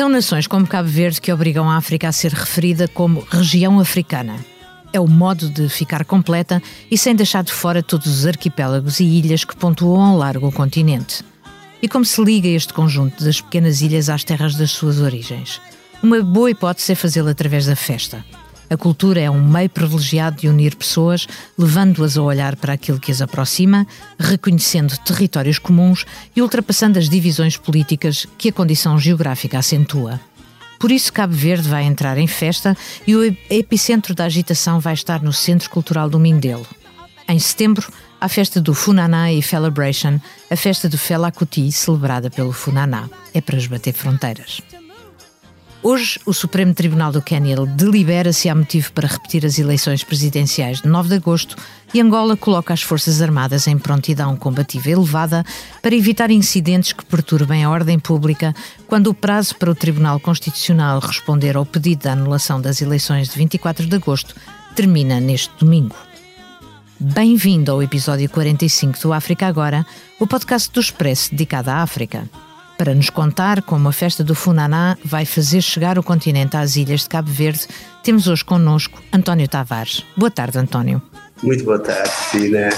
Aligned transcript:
São 0.00 0.08
nações 0.08 0.46
como 0.46 0.66
Cabo 0.66 0.88
Verde 0.88 1.20
que 1.20 1.30
obrigam 1.30 1.68
a 1.68 1.76
África 1.76 2.08
a 2.08 2.12
ser 2.12 2.32
referida 2.32 2.88
como 2.88 3.20
região 3.20 3.78
africana. 3.78 4.34
É 4.94 4.98
o 4.98 5.06
modo 5.06 5.50
de 5.50 5.68
ficar 5.68 6.06
completa 6.06 6.62
e 6.90 6.96
sem 6.96 7.14
deixar 7.14 7.44
de 7.44 7.52
fora 7.52 7.82
todos 7.82 8.06
os 8.06 8.24
arquipélagos 8.24 8.98
e 8.98 9.04
ilhas 9.04 9.44
que 9.44 9.54
pontuam 9.54 10.00
ao 10.00 10.16
largo 10.16 10.48
o 10.48 10.52
continente. 10.52 11.22
E 11.82 11.86
como 11.86 12.06
se 12.06 12.24
liga 12.24 12.48
este 12.48 12.72
conjunto 12.72 13.22
das 13.22 13.42
pequenas 13.42 13.82
ilhas 13.82 14.08
às 14.08 14.24
terras 14.24 14.54
das 14.54 14.70
suas 14.70 15.00
origens? 15.00 15.60
Uma 16.02 16.22
boa 16.22 16.50
hipótese 16.50 16.92
é 16.92 16.94
fazê-lo 16.94 17.28
através 17.28 17.66
da 17.66 17.76
festa. 17.76 18.24
A 18.70 18.76
cultura 18.76 19.20
é 19.20 19.28
um 19.28 19.42
meio 19.42 19.68
privilegiado 19.68 20.36
de 20.36 20.48
unir 20.48 20.76
pessoas, 20.76 21.26
levando-as 21.58 22.16
a 22.16 22.22
olhar 22.22 22.54
para 22.54 22.74
aquilo 22.74 23.00
que 23.00 23.10
as 23.10 23.20
aproxima, 23.20 23.84
reconhecendo 24.16 24.96
territórios 24.98 25.58
comuns 25.58 26.06
e 26.36 26.40
ultrapassando 26.40 26.96
as 26.96 27.08
divisões 27.08 27.56
políticas 27.56 28.28
que 28.38 28.50
a 28.50 28.52
condição 28.52 28.96
geográfica 28.96 29.58
acentua. 29.58 30.20
Por 30.78 30.92
isso, 30.92 31.12
Cabo 31.12 31.34
Verde 31.34 31.68
vai 31.68 31.82
entrar 31.82 32.16
em 32.16 32.28
festa 32.28 32.76
e 33.04 33.16
o 33.16 33.36
epicentro 33.50 34.14
da 34.14 34.26
agitação 34.26 34.78
vai 34.78 34.94
estar 34.94 35.20
no 35.20 35.32
Centro 35.32 35.68
Cultural 35.68 36.08
do 36.08 36.20
Mindelo. 36.20 36.66
Em 37.28 37.40
setembro, 37.40 37.92
a 38.20 38.28
festa 38.28 38.60
do 38.60 38.72
Funaná 38.72 39.32
e 39.32 39.42
Celebration, 39.42 40.20
a 40.48 40.54
festa 40.54 40.88
do 40.88 40.96
Fela 40.96 41.32
Kuti, 41.32 41.72
celebrada 41.72 42.30
pelo 42.30 42.52
Funaná. 42.52 43.10
É 43.34 43.40
para 43.40 43.56
esbater 43.56 43.94
fronteiras. 43.94 44.62
Hoje, 45.82 46.20
o 46.26 46.34
Supremo 46.34 46.74
Tribunal 46.74 47.10
do 47.10 47.22
Quênia 47.22 47.56
delibera 47.64 48.34
se 48.34 48.50
há 48.50 48.54
motivo 48.54 48.92
para 48.92 49.08
repetir 49.08 49.46
as 49.46 49.58
eleições 49.58 50.04
presidenciais 50.04 50.82
de 50.82 50.88
9 50.88 51.08
de 51.08 51.14
agosto 51.14 51.56
e 51.94 52.00
Angola 52.02 52.36
coloca 52.36 52.74
as 52.74 52.82
Forças 52.82 53.22
Armadas 53.22 53.66
em 53.66 53.78
prontidão 53.78 54.36
combativa 54.36 54.90
elevada 54.90 55.42
para 55.80 55.94
evitar 55.94 56.30
incidentes 56.30 56.92
que 56.92 57.04
perturbem 57.04 57.64
a 57.64 57.70
ordem 57.70 57.98
pública 57.98 58.54
quando 58.86 59.06
o 59.06 59.14
prazo 59.14 59.56
para 59.56 59.70
o 59.70 59.74
Tribunal 59.74 60.20
Constitucional 60.20 60.98
responder 61.00 61.56
ao 61.56 61.64
pedido 61.64 62.02
de 62.02 62.08
anulação 62.08 62.60
das 62.60 62.82
eleições 62.82 63.30
de 63.30 63.38
24 63.38 63.86
de 63.86 63.96
agosto 63.96 64.34
termina 64.76 65.18
neste 65.18 65.50
domingo. 65.58 65.96
Bem-vindo 66.98 67.72
ao 67.72 67.82
episódio 67.82 68.28
45 68.28 69.00
do 69.00 69.14
África 69.14 69.46
Agora, 69.46 69.86
o 70.18 70.26
podcast 70.26 70.70
do 70.70 70.80
Expresso 70.80 71.30
dedicado 71.30 71.70
à 71.70 71.76
África 71.76 72.28
para 72.80 72.94
nos 72.94 73.10
contar 73.10 73.60
como 73.60 73.90
a 73.90 73.92
festa 73.92 74.24
do 74.24 74.34
Funaná 74.34 74.96
vai 75.04 75.26
fazer 75.26 75.60
chegar 75.60 75.98
o 75.98 76.02
continente 76.02 76.56
às 76.56 76.76
ilhas 76.76 77.02
de 77.02 77.10
Cabo 77.10 77.30
Verde, 77.30 77.66
temos 78.02 78.26
hoje 78.26 78.42
connosco 78.42 79.02
António 79.12 79.46
Tavares. 79.46 80.02
Boa 80.16 80.30
tarde, 80.30 80.56
António. 80.56 81.02
Muito 81.42 81.62
boa 81.62 81.78
tarde, 81.78 82.10
Fina. 82.30 82.70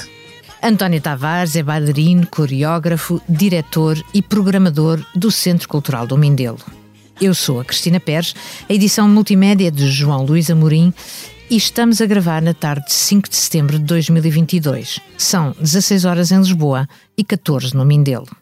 António 0.61 1.01
Tavares 1.01 1.55
é 1.55 1.63
bailarino, 1.63 2.27
coreógrafo, 2.27 3.23
diretor 3.29 3.97
e 4.13 4.21
programador 4.21 4.99
do 5.15 5.31
Centro 5.31 5.69
Cultural 5.69 6.05
do 6.05 6.19
Mindelo. 6.19 6.59
Eu 7.21 7.33
sou 7.33 7.61
a 7.61 7.65
Cristina 7.65 8.01
Pérez, 8.01 8.35
a 8.69 8.73
edição 8.73 9.09
multimédia 9.09 9.71
de 9.71 9.89
João 9.89 10.25
Luís 10.25 10.51
Amorim 10.51 10.93
e 11.49 11.57
estamos 11.57 12.01
a 12.01 12.07
gravar 12.07 12.43
na 12.43 12.55
tarde 12.55 12.87
de 12.87 12.93
5 12.93 13.29
de 13.29 13.37
setembro 13.37 13.79
de 13.79 13.85
2022. 13.85 14.99
São 15.17 15.55
16 15.61 16.05
horas 16.05 16.33
em 16.33 16.39
Lisboa 16.39 16.89
e 17.17 17.23
14 17.23 17.77
no 17.77 17.85
Mindelo. 17.85 18.42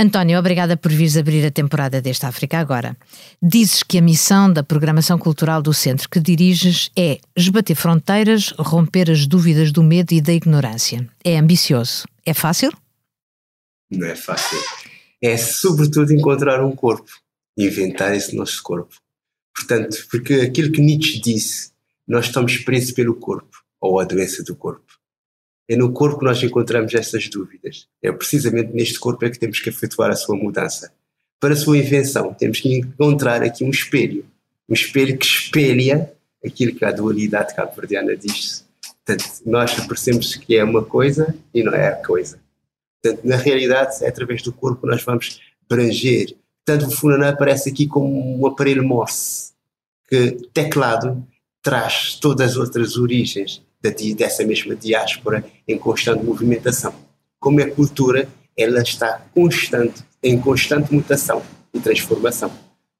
António, 0.00 0.38
obrigada 0.38 0.78
por 0.78 0.90
vires 0.90 1.14
abrir 1.18 1.44
a 1.44 1.50
temporada 1.50 2.00
desta 2.00 2.26
África 2.26 2.58
Agora. 2.58 2.96
Dizes 3.42 3.82
que 3.82 3.98
a 3.98 4.00
missão 4.00 4.50
da 4.50 4.62
programação 4.62 5.18
cultural 5.18 5.60
do 5.60 5.74
centro 5.74 6.08
que 6.08 6.18
diriges 6.18 6.90
é 6.96 7.20
esbater 7.36 7.76
fronteiras, 7.76 8.54
romper 8.58 9.10
as 9.10 9.26
dúvidas 9.26 9.70
do 9.70 9.82
medo 9.82 10.14
e 10.14 10.22
da 10.22 10.32
ignorância. 10.32 11.06
É 11.22 11.38
ambicioso. 11.38 12.08
É 12.24 12.32
fácil? 12.32 12.72
Não 13.90 14.06
é 14.06 14.16
fácil. 14.16 14.58
É 15.20 15.36
sobretudo 15.36 16.14
encontrar 16.14 16.64
um 16.64 16.74
corpo, 16.74 17.10
inventar 17.54 18.16
esse 18.16 18.34
nosso 18.34 18.62
corpo. 18.62 18.94
Portanto, 19.54 20.06
porque 20.10 20.32
aquilo 20.32 20.72
que 20.72 20.80
Nietzsche 20.80 21.20
disse, 21.20 21.72
nós 22.08 22.24
estamos 22.24 22.56
presos 22.56 22.92
pelo 22.92 23.16
corpo, 23.16 23.62
ou 23.78 24.00
a 24.00 24.04
doença 24.04 24.42
do 24.42 24.56
corpo. 24.56 24.99
É 25.70 25.76
no 25.76 25.92
corpo 25.92 26.18
que 26.18 26.24
nós 26.24 26.42
encontramos 26.42 26.92
essas 26.94 27.28
dúvidas. 27.28 27.86
É 28.02 28.10
precisamente 28.10 28.72
neste 28.72 28.98
corpo 28.98 29.24
é 29.24 29.30
que 29.30 29.38
temos 29.38 29.60
que 29.60 29.68
efetuar 29.68 30.10
a 30.10 30.16
sua 30.16 30.34
mudança. 30.34 30.92
Para 31.38 31.54
a 31.54 31.56
sua 31.56 31.78
invenção, 31.78 32.34
temos 32.34 32.58
que 32.58 32.74
encontrar 32.74 33.40
aqui 33.40 33.62
um 33.62 33.70
espelho. 33.70 34.26
Um 34.68 34.74
espelho 34.74 35.16
que 35.16 35.24
espelha 35.24 36.12
aquilo 36.44 36.74
que 36.74 36.84
a 36.84 36.90
dualidade 36.90 37.54
cabo-verdiana 37.54 38.16
diz. 38.16 38.66
Portanto, 39.06 39.30
nós 39.46 39.72
percebemos 39.86 40.34
que 40.34 40.56
é 40.56 40.64
uma 40.64 40.84
coisa 40.84 41.32
e 41.54 41.62
não 41.62 41.72
é 41.72 41.86
a 41.86 42.04
coisa. 42.04 42.40
Portanto, 43.00 43.24
na 43.24 43.36
realidade, 43.36 44.04
é 44.04 44.08
através 44.08 44.42
do 44.42 44.52
corpo 44.52 44.80
que 44.80 44.88
nós 44.88 45.04
vamos 45.04 45.40
branger. 45.68 46.34
Portanto, 46.66 46.88
o 46.88 46.90
Funaná 46.90 47.28
aparece 47.28 47.70
aqui 47.70 47.86
como 47.86 48.40
um 48.40 48.44
aparelho 48.44 48.82
Morse, 48.82 49.52
que 50.08 50.32
teclado 50.52 51.24
traz 51.62 52.16
todas 52.16 52.50
as 52.50 52.56
outras 52.56 52.96
origens 52.96 53.62
dessa 54.14 54.44
mesma 54.44 54.76
diáspora 54.76 55.44
em 55.66 55.78
constante 55.78 56.24
movimentação. 56.24 56.94
Como 57.38 57.60
é 57.60 57.66
cultura, 57.66 58.28
ela 58.56 58.82
está 58.82 59.24
constante, 59.34 60.04
em 60.22 60.38
constante 60.38 60.92
mutação 60.92 61.42
e 61.72 61.80
transformação. 61.80 62.52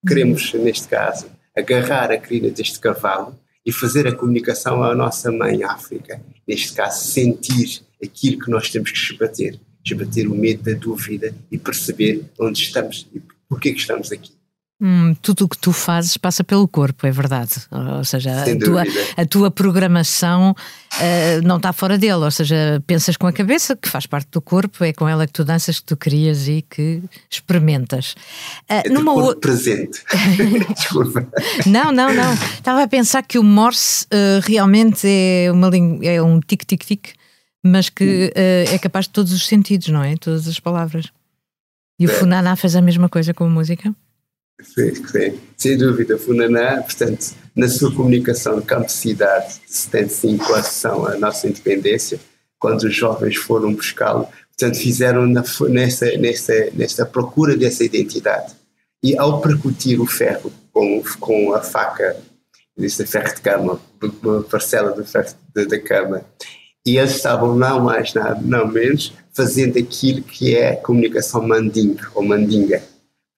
Queremos, 0.07 0.55
neste 0.55 0.89
caso, 0.89 1.27
agarrar 1.57 2.11
a 2.11 2.17
crina 2.17 2.49
deste 2.49 2.81
cavalo 2.81 3.39
e 3.65 3.71
fazer 3.71 4.07
a 4.07 4.15
comunicação 4.15 4.83
à 4.83 4.95
nossa 4.95 5.31
mãe 5.31 5.63
África. 5.63 6.21
Neste 6.49 6.73
caso, 6.73 7.05
sentir 7.05 7.83
aquilo 8.03 8.43
que 8.43 8.51
nós 8.51 8.71
temos 8.71 8.91
que 8.91 8.99
esbater, 8.99 9.61
esbater 9.85 10.27
o 10.27 10.35
medo 10.35 10.63
da 10.63 10.73
dúvida 10.73 11.35
e 11.51 11.59
perceber 11.59 12.25
onde 12.39 12.63
estamos 12.63 13.07
e 13.15 13.21
porquê 13.49 13.73
que 13.73 13.81
estamos 13.81 14.11
aqui. 14.11 14.40
Hum, 14.83 15.15
tudo 15.21 15.45
o 15.45 15.49
que 15.49 15.59
tu 15.59 15.73
fazes 15.73 16.17
passa 16.17 16.43
pelo 16.43 16.67
corpo, 16.67 17.07
é 17.07 17.11
verdade. 17.11 17.53
Ou 17.99 18.03
seja, 18.03 18.31
a 18.33 18.59
tua, 18.59 18.83
a 19.15 19.27
tua, 19.27 19.51
programação 19.51 20.53
uh, 20.53 21.47
não 21.47 21.59
está 21.59 21.71
fora 21.71 21.99
dele. 21.99 22.25
Ou 22.25 22.31
seja, 22.31 22.83
pensas 22.87 23.15
com 23.19 23.27
a 23.27 23.33
cabeça, 23.33 23.77
que 23.77 23.87
faz 23.87 24.07
parte 24.07 24.29
do 24.33 24.41
corpo, 24.41 24.83
é 24.83 24.95
com 24.95 25.07
ela 25.07 25.27
que 25.27 25.35
tu 25.35 25.45
danças, 25.45 25.81
que 25.81 25.85
tu 25.85 25.99
crias 25.99 26.49
e 26.49 26.63
que 26.63 27.03
experimentas. 27.31 28.15
Uh, 28.63 28.81
é 28.87 28.89
numa 28.89 29.13
o... 29.13 29.37
presente. 29.37 30.03
Desculpa. 30.75 31.29
Não, 31.67 31.93
não, 31.93 32.15
não. 32.15 32.33
Estava 32.33 32.83
a 32.83 32.89
pensar 32.89 33.23
que 33.23 33.39
o 33.39 33.45
Morse 33.45 34.07
uh, 34.07 34.41
realmente 34.43 35.07
é, 35.07 35.53
uma 35.53 35.71
é 36.03 36.23
um 36.23 36.41
tic-tic-tic, 36.41 37.13
mas 37.63 37.91
que 37.91 38.33
é 38.35 38.79
capaz 38.79 39.05
de 39.05 39.11
todos 39.11 39.33
os 39.35 39.47
sentidos, 39.47 39.89
não 39.89 40.03
é? 40.03 40.17
Todas 40.17 40.49
as 40.49 40.59
palavras. 40.59 41.13
E 41.99 42.07
o 42.07 42.11
é. 42.11 42.15
Funaná 42.15 42.57
fez 42.57 42.75
a 42.75 42.81
mesma 42.81 43.11
coisa 43.11 43.35
com 43.35 43.45
a 43.45 43.51
música? 43.51 43.95
Sim, 44.63 44.95
sim, 44.95 45.41
sem 45.57 45.77
dúvida. 45.77 46.19
Funaná, 46.19 46.83
portanto, 46.83 47.35
na 47.55 47.69
sua 47.69 47.95
comunicação 47.95 48.61
de 48.61 48.67
campo-cidade 48.67 49.61
de 49.67 49.75
75, 49.75 50.55
a 50.55 50.59
ação 50.59 51.07
à 51.07 51.17
nossa 51.17 51.49
independência, 51.49 52.21
quando 52.59 52.85
os 52.85 52.95
jovens 52.95 53.37
foram 53.37 53.75
buscá-lo, 53.75 54.29
portanto, 54.49 54.79
fizeram 54.79 55.27
na, 55.27 55.43
nessa, 55.69 56.17
nessa, 56.19 56.71
nessa 56.75 57.07
procura 57.07 57.57
dessa 57.57 57.85
identidade. 57.85 58.55
E 59.03 59.17
ao 59.17 59.41
percutir 59.41 59.99
o 60.01 60.07
ferro 60.07 60.53
com, 60.73 61.03
com 61.19 61.55
a 61.55 61.61
faca, 61.61 62.17
disse 62.77 63.07
ferro 63.07 63.35
de 63.35 63.41
cama, 63.41 63.81
uma 64.23 64.43
parcela 64.43 64.93
do 64.93 65.05
ferro 65.05 65.35
da 65.55 65.81
cama, 65.81 66.25
e 66.87 66.99
eles 66.99 67.17
estavam 67.17 67.55
não 67.55 67.81
mais, 67.81 68.15
não, 68.15 68.41
não 68.43 68.69
menos, 68.69 69.13
fazendo 69.33 69.79
aquilo 69.79 70.23
que 70.23 70.55
é 70.55 70.77
comunicação 70.77 71.47
mandinga 71.47 72.09
ou 72.15 72.23
mandinga 72.23 72.83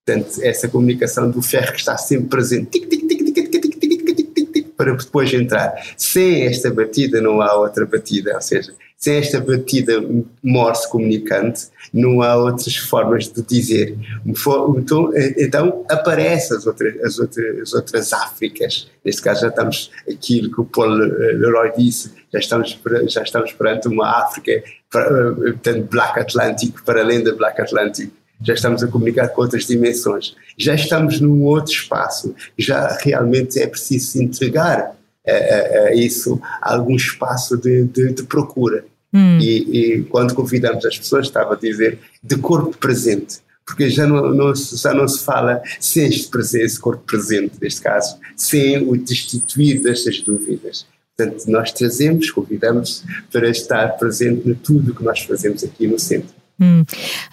Portanto, 0.04 0.40
essa 0.42 0.68
comunicação 0.68 1.30
do 1.30 1.40
ferro 1.40 1.72
que 1.72 1.78
está 1.78 1.96
sempre 1.96 2.28
presente, 2.28 2.70
tic, 2.70 2.88
tic, 2.88 3.06
tic, 3.06 3.24
tic, 3.24 3.34
tic, 3.34 3.50
tic, 3.50 3.80
tic, 3.80 4.16
tic, 4.16 4.34
tic, 4.34 4.52
tic, 4.52 4.68
para 4.76 4.96
depois 4.96 5.32
entrar. 5.32 5.74
Sem 5.96 6.44
esta 6.44 6.72
batida 6.72 7.20
não 7.20 7.40
há 7.40 7.54
outra 7.54 7.86
batida, 7.86 8.34
ou 8.34 8.40
seja, 8.40 8.74
sem 8.96 9.18
esta 9.18 9.40
batida 9.40 10.04
morse 10.42 10.90
comunicante, 10.90 11.68
não 11.92 12.20
há 12.20 12.34
outras 12.34 12.76
formas 12.76 13.28
de 13.28 13.42
dizer. 13.42 13.96
Então, 14.26 15.12
então 15.38 15.86
aparecem 15.88 16.56
as 16.56 16.66
outras, 16.66 17.00
as, 17.00 17.18
outras, 17.20 17.60
as 17.60 17.72
outras 17.72 18.12
Áfricas. 18.12 18.90
Neste 19.04 19.22
caso 19.22 19.42
já 19.42 19.48
estamos, 19.48 19.92
aquilo 20.10 20.50
que 20.50 20.60
o 20.60 20.64
Paul 20.64 20.94
Leroy 20.94 21.70
disse, 21.76 22.12
já 22.32 22.40
estamos, 22.40 22.76
já 23.06 23.22
estamos 23.22 23.52
perante 23.52 23.86
uma 23.86 24.24
África, 24.24 24.64
portanto, 24.90 25.88
Black 25.88 26.18
Atlantic, 26.18 26.82
para 26.84 27.02
além 27.02 27.22
da 27.22 27.32
Black 27.32 27.60
Atlantic 27.60 28.10
já 28.44 28.54
estamos 28.54 28.82
a 28.82 28.88
comunicar 28.88 29.28
com 29.28 29.42
outras 29.42 29.66
dimensões, 29.66 30.34
já 30.56 30.74
estamos 30.74 31.20
num 31.20 31.42
outro 31.42 31.72
espaço, 31.72 32.34
já 32.58 32.96
realmente 33.00 33.60
é 33.60 33.66
preciso 33.66 34.22
entregar 34.22 34.94
a, 35.26 35.78
a 35.88 35.94
isso 35.94 36.40
algum 36.60 36.96
espaço 36.96 37.56
de, 37.56 37.84
de, 37.84 38.12
de 38.12 38.22
procura. 38.24 38.84
Hum. 39.12 39.38
E, 39.38 39.96
e, 39.98 40.02
quando 40.04 40.34
convidamos 40.34 40.84
as 40.86 40.98
pessoas, 40.98 41.26
estava 41.26 41.54
a 41.54 41.56
dizer, 41.56 41.98
de 42.22 42.36
corpo 42.38 42.76
presente, 42.78 43.40
porque 43.64 43.90
já 43.90 44.06
não, 44.06 44.34
não, 44.34 44.54
já 44.54 44.94
não 44.94 45.06
se 45.06 45.22
fala 45.22 45.62
sem 45.78 46.06
este, 46.06 46.28
presente, 46.28 46.64
esse 46.64 46.80
corpo 46.80 47.04
presente, 47.04 47.54
neste 47.60 47.80
caso, 47.80 48.16
sem 48.36 48.88
o 48.88 48.96
destituir 48.96 49.82
destas 49.82 50.20
dúvidas. 50.20 50.86
Portanto, 51.16 51.44
nós 51.46 51.70
trazemos, 51.72 52.30
convidamos 52.30 53.04
para 53.30 53.48
estar 53.50 53.88
presente 53.98 54.48
em 54.48 54.54
tudo 54.54 54.94
que 54.94 55.04
nós 55.04 55.20
fazemos 55.20 55.62
aqui 55.62 55.86
no 55.86 55.98
centro. 55.98 56.41
Hum. 56.62 56.84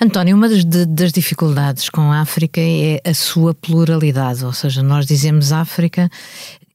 António, 0.01 0.35
uma 0.35 0.49
das, 0.49 0.65
das, 0.65 1.11
dificuldades 1.11 1.87
com 1.87 2.11
a 2.11 2.21
África 2.21 2.59
é 2.59 2.99
a 3.05 3.13
sua 3.13 3.53
pluralidade, 3.53 4.43
ou 4.43 4.51
seja, 4.51 4.81
nós 4.81 5.05
dizemos 5.05 5.51
África, 5.51 6.09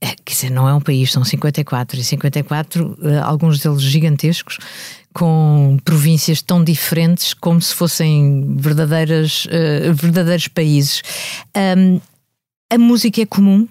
é, 0.01 0.15
quer 0.25 0.35
dizer, 0.35 0.51
não 0.51 0.69
é 0.69 0.73
um 0.73 0.81
país, 0.81 1.11
são 1.11 1.25
54, 1.25 1.99
e 1.99 2.05
54, 2.05 2.97
eh, 3.03 3.19
alguns 3.19 3.59
deles 3.59 3.83
gigantescos, 3.83 4.59
com 5.13 5.79
províncias 5.85 6.43
tão 6.43 6.63
diferentes 6.63 7.35
como 7.35 7.61
se 7.61 7.75
fossem 7.75 8.55
verdadeiras, 8.57 9.47
uh, 9.47 9.93
verdadeiros 9.95 10.47
países. 10.47 11.03
Um, 11.57 12.01
a 12.71 12.79
música 12.79 13.23
é 13.23 13.27
comum? 13.27 13.69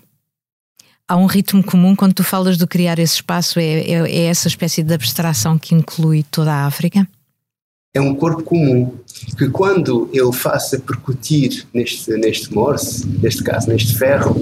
Há 1.07 1.15
um 1.15 1.25
ritmo 1.25 1.63
comum 1.63 1.95
quando 1.95 2.13
tu 2.13 2.23
falas 2.23 2.57
de 2.57 2.65
criar 2.65 2.97
esse 2.97 3.15
espaço? 3.15 3.59
É, 3.59 3.81
é, 3.81 4.11
é 4.11 4.23
essa 4.25 4.47
espécie 4.47 4.83
de 4.83 4.93
abstração 4.93 5.57
que 5.57 5.75
inclui 5.75 6.23
toda 6.31 6.51
a 6.53 6.65
África? 6.65 7.07
É 7.93 8.01
um 8.01 8.15
corpo 8.15 8.41
comum 8.41 8.97
que 9.37 9.47
quando 9.49 10.09
eu 10.11 10.33
faço 10.33 10.79
percutir 10.81 11.67
neste, 11.71 12.11
neste 12.17 12.51
morse, 12.51 13.05
neste 13.21 13.43
caso 13.43 13.69
neste 13.69 13.95
ferro, 13.95 14.35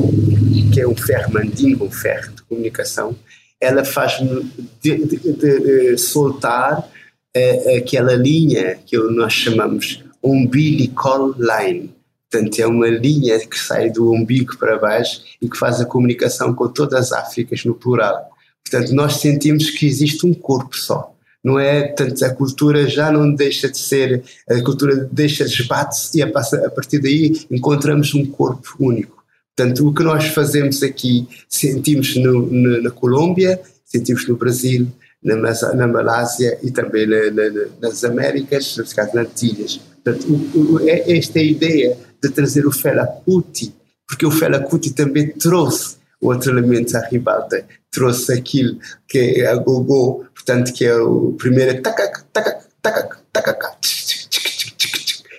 que 0.74 0.80
é 0.80 0.88
um 0.88 0.95
ferro 0.95 1.33
mandingo, 1.33 1.86
um 1.86 1.92
ferro 1.92 2.31
de 2.31 2.42
comunicação, 2.44 3.15
ela 3.59 3.83
faz-me 3.83 4.50
de, 4.81 5.06
de, 5.06 5.33
de, 5.33 5.98
soltar 5.98 6.80
uh, 6.80 7.77
aquela 7.77 8.13
linha 8.13 8.80
que 8.86 8.98
nós 8.98 9.33
chamamos 9.33 10.01
umbilical 10.24 11.36
line. 11.38 11.94
Portanto, 12.31 12.59
é 12.59 12.65
uma 12.65 12.88
linha 12.88 13.38
que 13.45 13.59
sai 13.59 13.89
do 13.89 14.13
umbigo 14.13 14.57
para 14.57 14.80
baixo 14.80 15.21
e 15.42 15.50
que 15.50 15.57
faz 15.57 15.81
a 15.81 15.86
comunicação 15.86 16.56
com 16.56 16.69
todas 16.69 17.12
as 17.12 17.12
Áfricas 17.12 17.65
no 17.65 17.75
plural. 17.75 18.30
Portanto, 18.63 18.94
nós 18.94 19.18
sentimos 19.18 19.69
que 19.69 19.86
existe 19.86 20.25
um 20.25 20.33
corpo 20.33 20.77
só 20.77 21.13
não 21.43 21.59
é? 21.59 21.88
Portanto, 21.88 22.23
a 22.23 22.29
cultura 22.29 22.88
já 22.88 23.11
não 23.11 23.33
deixa 23.33 23.69
de 23.69 23.77
ser, 23.77 24.23
a 24.49 24.61
cultura 24.61 25.09
deixa 25.11 25.45
de 25.45 25.53
esbate-se 25.53 26.19
e 26.19 26.21
a, 26.21 26.27
a 26.27 26.69
partir 26.69 26.99
daí 26.99 27.45
encontramos 27.49 28.13
um 28.13 28.25
corpo 28.25 28.75
único. 28.79 29.23
Portanto, 29.55 29.88
o 29.88 29.93
que 29.93 30.03
nós 30.03 30.27
fazemos 30.27 30.81
aqui, 30.81 31.27
sentimos 31.49 32.15
no, 32.15 32.45
no, 32.45 32.81
na 32.81 32.91
Colômbia, 32.91 33.59
sentimos 33.83 34.27
no 34.27 34.38
Brasil, 34.38 34.88
na, 35.23 35.35
na 35.35 35.88
Malásia 35.88 36.57
e 36.63 36.71
também 36.71 37.05
na, 37.05 37.29
na, 37.31 37.65
nas 37.81 38.03
Américas, 38.03 38.77
nesse 38.77 38.95
caso 38.95 39.15
nas 39.15 39.27
Antilhas. 39.27 39.79
Portanto, 40.03 40.27
o, 40.55 40.73
o, 40.75 40.89
é 40.89 41.17
esta 41.17 41.39
ideia 41.39 41.97
de 42.21 42.29
trazer 42.29 42.65
o 42.65 42.71
Fela 42.71 43.05
Kuti, 43.05 43.73
porque 44.07 44.25
o 44.25 44.31
Fela 44.31 44.59
Kuti 44.59 44.94
também 44.94 45.27
trouxe 45.27 45.97
outro 46.19 46.51
elemento 46.51 46.95
à 46.95 47.01
ribalta, 47.01 47.65
trouxe 47.89 48.33
aquilo 48.33 48.77
que 49.07 49.17
é 49.17 49.47
a 49.47 49.55
gogô, 49.55 50.23
portanto, 50.41 50.73
que 50.73 50.85
é 50.85 50.95
o 50.95 51.33
primeiro 51.38 51.81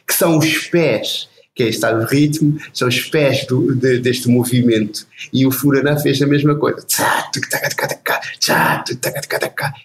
que 0.07 0.15
são 0.15 0.39
os 0.39 0.59
pés, 0.69 1.29
que 1.55 1.65
está 1.65 1.93
o 1.93 2.05
ritmo, 2.05 2.59
são 2.73 2.89
os 2.89 3.01
pés 3.01 3.45
do, 3.47 3.75
de, 3.75 3.99
deste 3.99 4.29
movimento. 4.29 5.07
E 5.33 5.47
o 5.47 5.51
Furaná 5.51 5.99
fez 5.99 6.23
a 6.23 6.27
mesma 6.27 6.55
coisa. 6.55 6.85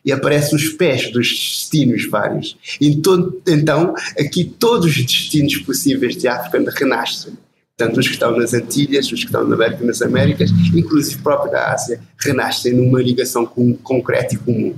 E 0.05 0.11
aparecem 0.11 0.55
os 0.55 0.69
pés 0.69 1.11
dos 1.11 1.27
destinos 1.27 2.07
vários. 2.09 2.57
Então, 2.79 3.33
então, 3.47 3.95
aqui 4.19 4.45
todos 4.45 4.85
os 4.85 5.05
destinos 5.05 5.57
possíveis 5.57 6.15
de 6.15 6.27
África 6.27 6.71
renascem 6.77 7.33
tanto 7.77 7.99
os 7.99 8.07
que 8.07 8.13
estão 8.13 8.35
nas 8.35 8.55
Antilhas, 8.55 9.05
os 9.11 9.19
que 9.19 9.27
estão 9.27 9.47
na 9.47 9.53
América, 9.53 9.85
nas 9.85 10.01
Américas, 10.01 10.49
inclusive 10.73 11.21
próprio 11.21 11.51
da 11.51 11.73
Ásia, 11.73 12.01
renascem 12.19 12.73
numa 12.73 12.99
ligação 12.99 13.45
com, 13.45 13.75
concreta 13.75 14.33
e 14.33 14.37
comum. 14.37 14.75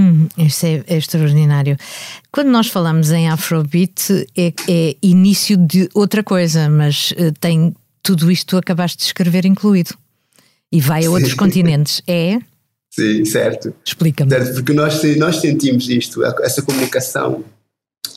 Hum, 0.00 0.28
isso 0.38 0.64
é, 0.64 0.82
é, 0.86 0.96
extraordinário. 0.96 1.76
Quando 2.32 2.48
nós 2.48 2.68
falamos 2.68 3.10
em 3.10 3.28
Afrobeat, 3.28 4.26
é, 4.34 4.54
é 4.66 4.96
início 5.02 5.58
de 5.58 5.90
outra 5.92 6.24
coisa, 6.24 6.70
mas 6.70 7.10
uh, 7.12 7.30
tem 7.38 7.74
tudo 8.02 8.30
isto 8.30 8.46
que 8.46 8.50
tu 8.52 8.56
acabaste 8.56 8.96
de 8.96 9.04
escrever 9.04 9.44
incluído. 9.44 9.90
E 10.72 10.80
vai 10.80 11.04
a 11.04 11.10
outros 11.10 11.32
Sim. 11.32 11.36
continentes. 11.36 12.02
É? 12.08 12.38
Sim, 12.92 13.24
certo. 13.24 13.72
Explica-me. 13.84 14.30
Certo, 14.30 14.54
porque 14.54 14.72
nós, 14.72 15.00
nós 15.16 15.36
sentimos 15.36 15.88
isto, 15.88 16.24
essa 16.24 16.60
comunicação, 16.60 17.44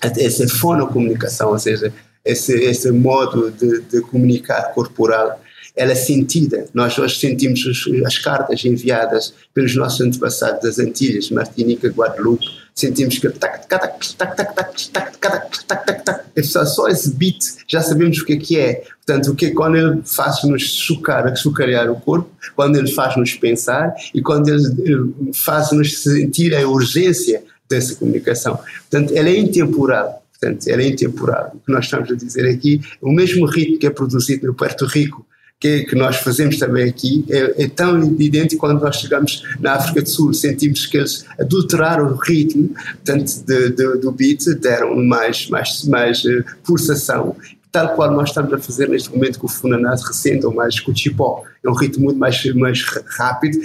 essa 0.01 0.47
fonocomunicação, 0.47 1.51
ou 1.51 1.59
seja, 1.59 1.94
esse, 2.25 2.53
esse 2.53 2.91
modo 2.91 3.51
de, 3.51 3.81
de 3.81 4.01
comunicar 4.01 4.74
corporal, 4.74 5.39
ela 5.75 5.92
é 5.92 5.96
sentida. 5.96 6.66
Nós 6.74 6.98
hoje 6.98 7.20
sentimos 7.20 7.62
as 8.06 8.18
cartas 8.20 8.64
enviadas 8.64 9.34
pelos 9.54 9.75
nossos 9.75 10.02
antepassados 10.02 10.62
das 10.62 10.80
Antilhas, 10.80 11.30
Martinica, 11.31 11.88
Guadalupe, 11.90 12.46
sentimos 12.75 13.18
que 13.18 13.30
tac, 13.30 13.68
tac, 13.68 13.81
tac, 13.81 14.16
tac, 14.18 14.36
tac, 14.36 14.56
tac, 14.56 14.92
tac, 14.92 15.20
tac, 15.22 15.86
tac, 15.86 16.04
tac, 16.04 16.44
só 16.44 16.88
esse 16.88 17.12
beat 17.12 17.38
já 17.68 17.81
sabemos 17.81 18.20
o 18.20 18.25
que 18.25 18.34
é 18.34 18.38
que 18.38 18.60
é. 18.60 18.84
Portanto, 19.06 19.31
o 19.31 19.36
que 19.36 19.48
é 19.48 19.52
quando 19.52 19.75
ele 19.75 20.02
faz-nos 20.04 20.64
chocar, 20.64 21.36
chocarear 21.36 21.92
o 21.92 22.00
corpo, 22.00 22.30
quando 22.56 22.78
ele 22.78 22.92
faz-nos 22.92 23.34
pensar 23.36 23.94
e 24.14 24.22
quando 24.22 24.50
ele 24.50 25.14
faz-nos 25.34 26.02
sentir 26.02 26.56
a 26.56 26.68
urgência 26.68 27.44
dessa 27.69 27.96
comunicação. 27.96 28.60
Portanto, 28.90 29.14
ela 29.16 29.30
é 29.30 29.38
intemporal. 29.38 30.24
Portanto, 30.31 30.68
era 30.68 30.84
intemporal. 30.84 31.52
O 31.54 31.60
que 31.60 31.72
nós 31.72 31.86
estamos 31.86 32.12
a 32.12 32.16
dizer 32.16 32.48
aqui, 32.50 32.81
o 33.02 33.12
mesmo 33.12 33.46
ritmo 33.46 33.80
que 33.80 33.88
é 33.88 33.90
produzido 33.90 34.48
no 34.48 34.54
Puerto 34.54 34.86
Rico, 34.86 35.26
que, 35.60 35.84
que 35.86 35.95
nós 35.95 36.18
fazemos 36.18 36.57
também 36.57 36.90
aqui, 36.90 37.26
é, 37.30 37.64
é, 37.64 37.68
tão 37.69 38.04
idêntico 38.19 38.60
quando 38.60 38.81
nós 38.81 38.98
chegamos 38.98 39.44
na 39.60 39.76
África 39.76 40.02
do 40.02 40.10
Sul. 40.10 40.33
Sentimos 40.33 40.86
que 40.86 40.98
eles 40.98 41.26
adulteraram 41.40 42.06
o 42.12 42.16
ritmo, 42.16 42.69
portanto, 42.69 43.45
de, 43.45 43.69
de, 43.69 43.98
do 44.00 44.12
beat, 44.12 44.44
deram 44.60 44.95
mais, 44.95 45.48
mais, 45.48 45.86
mais 45.86 46.26
uh, 46.26 46.44
pulsação 46.66 47.36
tal 47.74 47.95
qual 47.95 48.12
nós 48.12 48.30
estamos 48.30 48.54
a 48.54 48.60
fazer 48.60 48.88
neste 48.88 49.12
momento 49.12 49.40
com 49.40 49.48
o 49.48 49.50
Funanás 49.50 50.04
recente, 50.04 50.45
ou 50.45 50.54
mais 50.54 50.80
com 50.80 50.92
o 50.92 50.95
Chipó. 50.95 51.44
É 51.66 51.68
um 51.68 51.74
ritmo 51.74 52.04
muito 52.04 52.19
mais, 52.19 52.45
mais 52.54 52.83
rápido. 53.18 53.60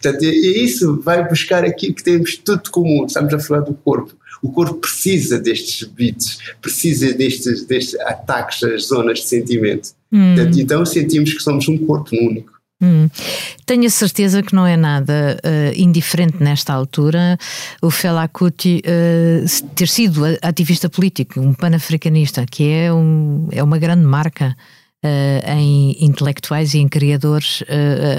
Portanto, 0.00 0.22
e 0.22 0.64
isso 0.64 1.00
vai 1.02 1.28
buscar 1.28 1.64
aquilo 1.64 1.96
que 1.96 2.04
temos 2.04 2.36
tudo 2.36 2.70
comum. 2.70 3.06
Estamos 3.06 3.34
a 3.34 3.40
falar 3.40 3.62
do 3.62 3.74
corpo. 3.74 4.14
O 4.42 4.50
corpo 4.50 4.74
precisa 4.74 5.38
destes 5.38 5.86
beats, 5.88 6.38
precisa 6.60 7.12
destes, 7.12 7.64
destes 7.64 7.98
ataques 8.00 8.62
às 8.62 8.86
zonas 8.86 9.20
de 9.20 9.26
sentimento. 9.26 9.90
Hum. 10.12 10.34
Portanto, 10.34 10.60
então 10.60 10.86
sentimos 10.86 11.32
que 11.32 11.42
somos 11.42 11.68
um 11.68 11.78
corpo 11.78 12.16
único. 12.16 12.60
Hum. 12.82 13.10
Tenho 13.66 13.86
a 13.86 13.90
certeza 13.90 14.42
que 14.42 14.54
não 14.54 14.66
é 14.66 14.74
nada 14.74 15.38
uh, 15.44 15.78
indiferente 15.78 16.42
nesta 16.42 16.72
altura 16.72 17.38
o 17.82 17.90
Fela 17.90 18.26
Kuti 18.26 18.82
uh, 18.86 19.68
ter 19.74 19.86
sido 19.86 20.22
ativista 20.40 20.88
político, 20.88 21.40
um 21.40 21.52
panafricanista, 21.52 22.46
que 22.50 22.64
é, 22.70 22.92
um, 22.92 23.48
é 23.52 23.62
uma 23.62 23.78
grande 23.78 24.04
marca 24.04 24.56
uh, 25.04 25.50
em 25.50 26.04
intelectuais 26.04 26.74
e 26.74 26.78
em 26.78 26.88
criadores 26.88 27.62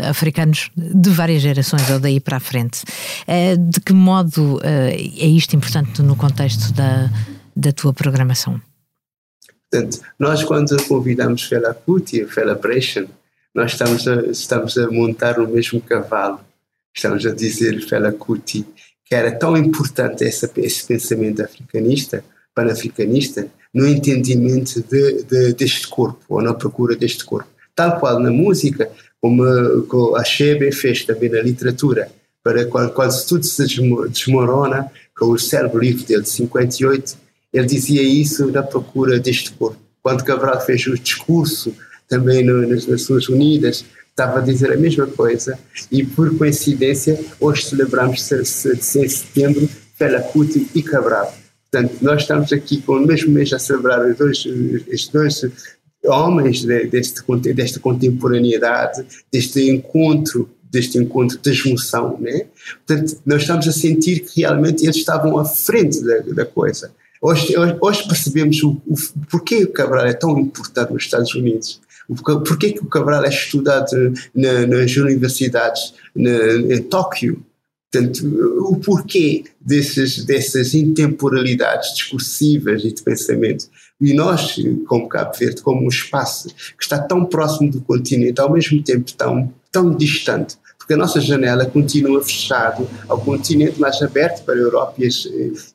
africanos 0.08 0.72
de 0.76 1.10
várias 1.10 1.42
gerações 1.42 1.90
ou 1.90 2.00
daí 2.00 2.20
para 2.20 2.38
a 2.38 2.40
frente. 2.40 2.84
de 3.58 3.80
que 3.82 3.94
modo 3.94 4.60
é 4.64 5.28
isto 5.28 5.56
importante 5.56 6.02
no 6.02 6.16
contexto 6.16 6.74
da, 6.74 7.10
da 7.56 7.72
tua 7.72 7.94
programação? 7.94 8.62
Portanto, 9.72 10.02
nós 10.20 10.44
quando 10.44 10.76
convidamos 10.86 11.44
Fela 11.44 11.74
Kuti, 11.74 12.26
Fela 12.26 12.56
Brescian, 12.56 13.08
nós 13.56 13.72
estamos 13.72 14.08
a, 14.08 14.16
estamos 14.24 14.78
a 14.78 14.90
montar 14.92 15.40
o 15.40 15.48
mesmo 15.48 15.82
cavalo. 15.82 16.42
Estamos 16.94 17.26
a 17.26 17.34
dizer, 17.34 17.82
Fela 17.88 18.12
Kuti, 18.12 18.66
que 19.06 19.16
era 19.16 19.32
tão 19.32 19.56
importante 19.56 20.24
esse 20.24 20.86
pensamento 20.86 21.42
africanista, 21.42 22.24
panafricanista, 22.54 23.48
no 23.74 23.88
entendimento 23.88 24.82
de, 24.82 25.24
de, 25.24 25.54
deste 25.54 25.88
corpo, 25.88 26.20
ou 26.30 26.42
na 26.42 26.54
procura 26.54 26.96
deste 26.96 27.24
corpo. 27.24 27.50
Tal 27.76 28.00
qual 28.00 28.20
na 28.20 28.32
música, 28.32 28.92
como, 29.22 30.16
a 30.16 30.24
Shebe 30.24 30.72
fez 30.72 31.06
também 31.06 31.30
na 31.30 31.42
literatura, 31.42 32.10
para 32.44 32.66
quando, 32.66 32.92
quando 32.92 33.26
tudo 33.26 33.46
se 33.46 33.66
desmorona, 34.10 34.92
com 35.16 35.28
o 35.28 35.40
cérebro 35.40 35.80
livre 35.80 36.04
dele 36.04 36.24
de 36.24 36.30
58, 36.30 37.16
ele 37.54 37.66
dizia 37.68 38.02
isso 38.02 38.52
na 38.52 38.64
procura 38.64 39.20
deste 39.20 39.52
corpo. 39.54 39.78
Quando 40.02 40.24
Cabral 40.24 40.60
fez 40.62 40.86
o 40.88 40.98
discurso 40.98 41.74
também 42.10 42.44
no, 42.44 42.68
nas 42.68 42.88
Nações 42.88 43.30
Unidas, 43.30 43.86
estava 44.10 44.40
a 44.40 44.42
dizer 44.42 44.72
a 44.72 44.78
mesma 44.78 45.08
coisa 45.08 45.58
e 45.92 46.04
por 46.04 46.36
coincidência 46.38 47.20
hoje 47.40 47.66
celebramos 47.66 48.24
6 48.24 48.64
de 48.78 48.84
setembro 48.84 49.70
Fela 49.96 50.22
Kuti 50.22 50.68
e 50.74 50.82
Cabral. 50.82 51.34
Portanto, 51.72 51.98
nós 52.02 52.24
estamos 52.24 52.52
aqui 52.52 52.82
com 52.82 52.98
o 52.98 53.08
mesmo 53.08 53.32
mês 53.32 53.54
a 53.54 53.60
celebrar 53.60 54.06
os 54.06 54.18
dois, 54.18 54.46
estes 54.88 55.08
dois 55.08 55.42
homens 56.04 56.64
deste, 56.66 57.24
desta 57.54 57.80
contemporaneidade, 57.80 59.06
deste 59.32 59.70
encontro 59.70 60.50
deste 60.72 60.98
encontro 60.98 61.38
de 61.38 61.52
junção, 61.52 62.18
né? 62.18 62.46
Portanto, 62.88 63.18
nós 63.26 63.42
estamos 63.42 63.68
a 63.68 63.74
sentir 63.74 64.22
que 64.22 64.40
realmente 64.40 64.86
eles 64.86 64.96
estavam 64.96 65.38
à 65.38 65.44
frente 65.44 66.02
da, 66.02 66.20
da 66.20 66.46
coisa. 66.46 66.92
Hoje, 67.22 67.54
hoje, 67.82 68.08
percebemos 68.08 68.64
o, 68.64 68.82
o, 68.88 68.96
porquê 69.30 69.66
o 69.66 69.72
Cabral 69.72 70.06
é 70.06 70.14
tão 70.14 70.40
importante 70.40 70.94
nos 70.94 71.04
Estados 71.04 71.36
Unidos. 71.36 71.82
Porquê 72.24 72.72
que 72.72 72.80
o 72.80 72.86
Cabral 72.86 73.24
é 73.26 73.30
estudado 73.30 74.14
na, 74.34 74.66
nas 74.66 74.96
universidades 74.96 75.94
na, 76.16 76.74
em 76.74 76.82
Tóquio? 76.84 77.44
Portanto, 77.92 78.26
o 78.70 78.78
porquê 78.78 79.44
desses, 79.60 80.24
dessas 80.24 80.74
intemporalidades 80.74 81.94
discursivas 81.94 82.86
e 82.86 82.92
de 82.94 83.02
pensamento. 83.02 83.66
E 84.00 84.14
nós, 84.14 84.56
como 84.88 85.10
Cabo 85.10 85.38
Verde, 85.38 85.62
como 85.62 85.84
um 85.84 85.90
espaço 85.90 86.48
que 86.48 86.84
está 86.84 86.98
tão 86.98 87.26
próximo 87.26 87.70
do 87.70 87.82
continente, 87.82 88.40
ao 88.40 88.52
mesmo 88.52 88.82
tempo 88.82 89.12
tão, 89.14 89.54
tão 89.70 89.94
distante, 89.94 90.58
porque 90.80 90.94
a 90.94 90.98
nossa 90.98 91.20
janela 91.20 91.66
continua 91.66 92.24
fechada 92.24 92.88
ao 93.10 93.20
continente 93.20 93.80
mais 93.80 94.02
aberto 94.02 94.44
para 94.46 94.56
a 94.56 94.58
Europa 94.58 94.94
e 94.98 95.06
as, 95.06 95.28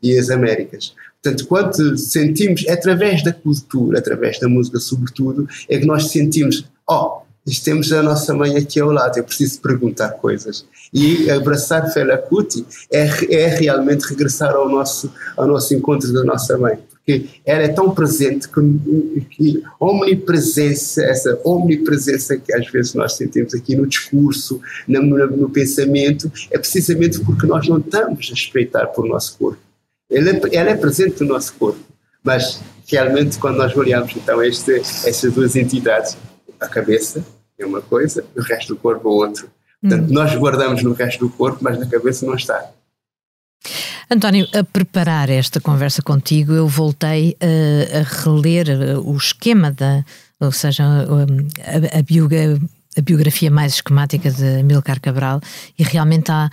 e 0.03 0.19
as 0.19 0.31
Américas. 0.31 0.95
Portanto, 1.23 1.47
quando 1.47 1.99
sentimos, 1.99 2.67
através 2.67 3.23
da 3.23 3.33
cultura, 3.33 3.99
através 3.99 4.41
da 4.41 4.49
música 4.49 4.79
sobretudo, 4.79 5.47
é 5.69 5.79
que 5.79 5.85
nós 5.85 6.09
sentimos, 6.09 6.65
oh, 6.89 7.26
temos 7.63 7.93
a 7.93 8.03
nossa 8.03 8.35
mãe 8.35 8.57
aqui 8.57 8.81
ao 8.81 8.91
lado, 8.91 9.19
eu 9.19 9.25
preciso 9.25 9.61
perguntar 9.61 10.11
coisas. 10.15 10.67
E 10.93 11.31
abraçar 11.31 11.93
Fela 11.93 12.19
Kuti 12.19 12.67
é, 12.91 13.09
é 13.33 13.47
realmente 13.47 14.03
regressar 14.03 14.55
ao 14.55 14.69
nosso, 14.69 15.13
ao 15.37 15.47
nosso 15.47 15.73
encontro 15.73 16.13
da 16.13 16.25
nossa 16.25 16.59
mãe. 16.59 16.77
Porque 16.91 17.27
ela 17.45 17.63
é 17.63 17.69
tão 17.69 17.95
presente 17.95 18.49
que, 18.49 19.27
que 19.31 19.63
omnipresença, 19.79 21.05
essa 21.05 21.41
omnipresença 21.45 22.37
que 22.37 22.53
às 22.53 22.69
vezes 22.69 22.95
nós 22.95 23.13
sentimos 23.13 23.55
aqui 23.55 23.77
no 23.77 23.87
discurso, 23.87 24.61
no, 24.89 25.01
no 25.29 25.49
pensamento, 25.49 26.31
é 26.51 26.59
precisamente 26.59 27.21
porque 27.21 27.47
nós 27.47 27.69
não 27.69 27.79
estamos 27.79 28.29
a 28.29 28.35
espreitar 28.35 28.89
por 28.89 29.07
nosso 29.07 29.39
corpo. 29.39 29.61
Ela 30.11 30.31
é, 30.31 30.41
ela 30.53 30.71
é 30.71 30.75
presente 30.77 31.23
no 31.23 31.29
nosso 31.29 31.55
corpo, 31.55 31.79
mas 32.25 32.61
realmente 32.89 33.39
quando 33.39 33.57
nós 33.59 33.77
olhamos 33.77 34.13
então 34.17 34.43
este, 34.43 34.73
estas 34.73 35.33
duas 35.33 35.55
entidades, 35.55 36.17
a 36.59 36.67
cabeça 36.67 37.25
é 37.59 37.67
uma 37.67 37.81
coisa, 37.81 38.25
o 38.37 38.41
resto 38.41 38.75
do 38.75 38.81
corpo 38.81 39.09
é 39.09 39.27
outra. 39.27 39.47
Portanto, 39.81 40.11
hum. 40.11 40.13
nós 40.13 40.35
guardamos 40.35 40.83
no 40.83 40.93
resto 40.93 41.27
do 41.27 41.31
corpo, 41.31 41.59
mas 41.61 41.79
na 41.79 41.87
cabeça 41.87 42.27
não 42.27 42.35
está. 42.35 42.71
António, 44.11 44.47
a 44.55 44.63
preparar 44.63 45.29
esta 45.31 45.61
conversa 45.61 46.01
contigo, 46.01 46.53
eu 46.53 46.69
voltei 46.69 47.37
a, 47.41 47.99
a 47.99 48.25
reler 48.25 48.69
o 49.05 49.17
esquema 49.17 49.73
da, 49.73 50.05
ou 50.39 50.53
seja, 50.53 50.85
a, 50.85 51.99
a, 51.99 52.03
bioga, 52.03 52.57
a 52.97 53.01
biografia 53.01 53.51
mais 53.51 53.75
esquemática 53.75 54.31
de 54.31 54.63
Milcar 54.63 55.01
Cabral 55.01 55.41
e 55.77 55.83
realmente 55.83 56.31
há, 56.31 56.49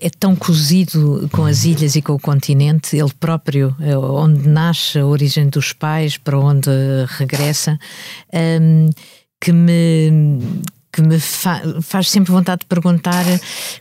é 0.00 0.10
tão 0.18 0.34
cozido 0.34 1.28
com 1.32 1.44
as 1.44 1.64
ilhas 1.64 1.94
e 1.94 2.02
com 2.02 2.14
o 2.14 2.20
continente, 2.20 2.96
ele 2.96 3.12
próprio, 3.20 3.76
onde 4.12 4.48
nasce 4.48 4.98
a 4.98 5.06
origem 5.06 5.48
dos 5.48 5.72
pais, 5.72 6.18
para 6.18 6.36
onde 6.36 6.68
regressa, 7.16 7.78
hum, 8.60 8.90
que 9.40 9.52
me 9.52 10.10
que 10.92 11.02
me 11.02 11.18
fa 11.20 11.62
faz 11.80 12.10
sempre 12.10 12.32
vontade 12.32 12.60
de 12.60 12.66
perguntar 12.66 13.24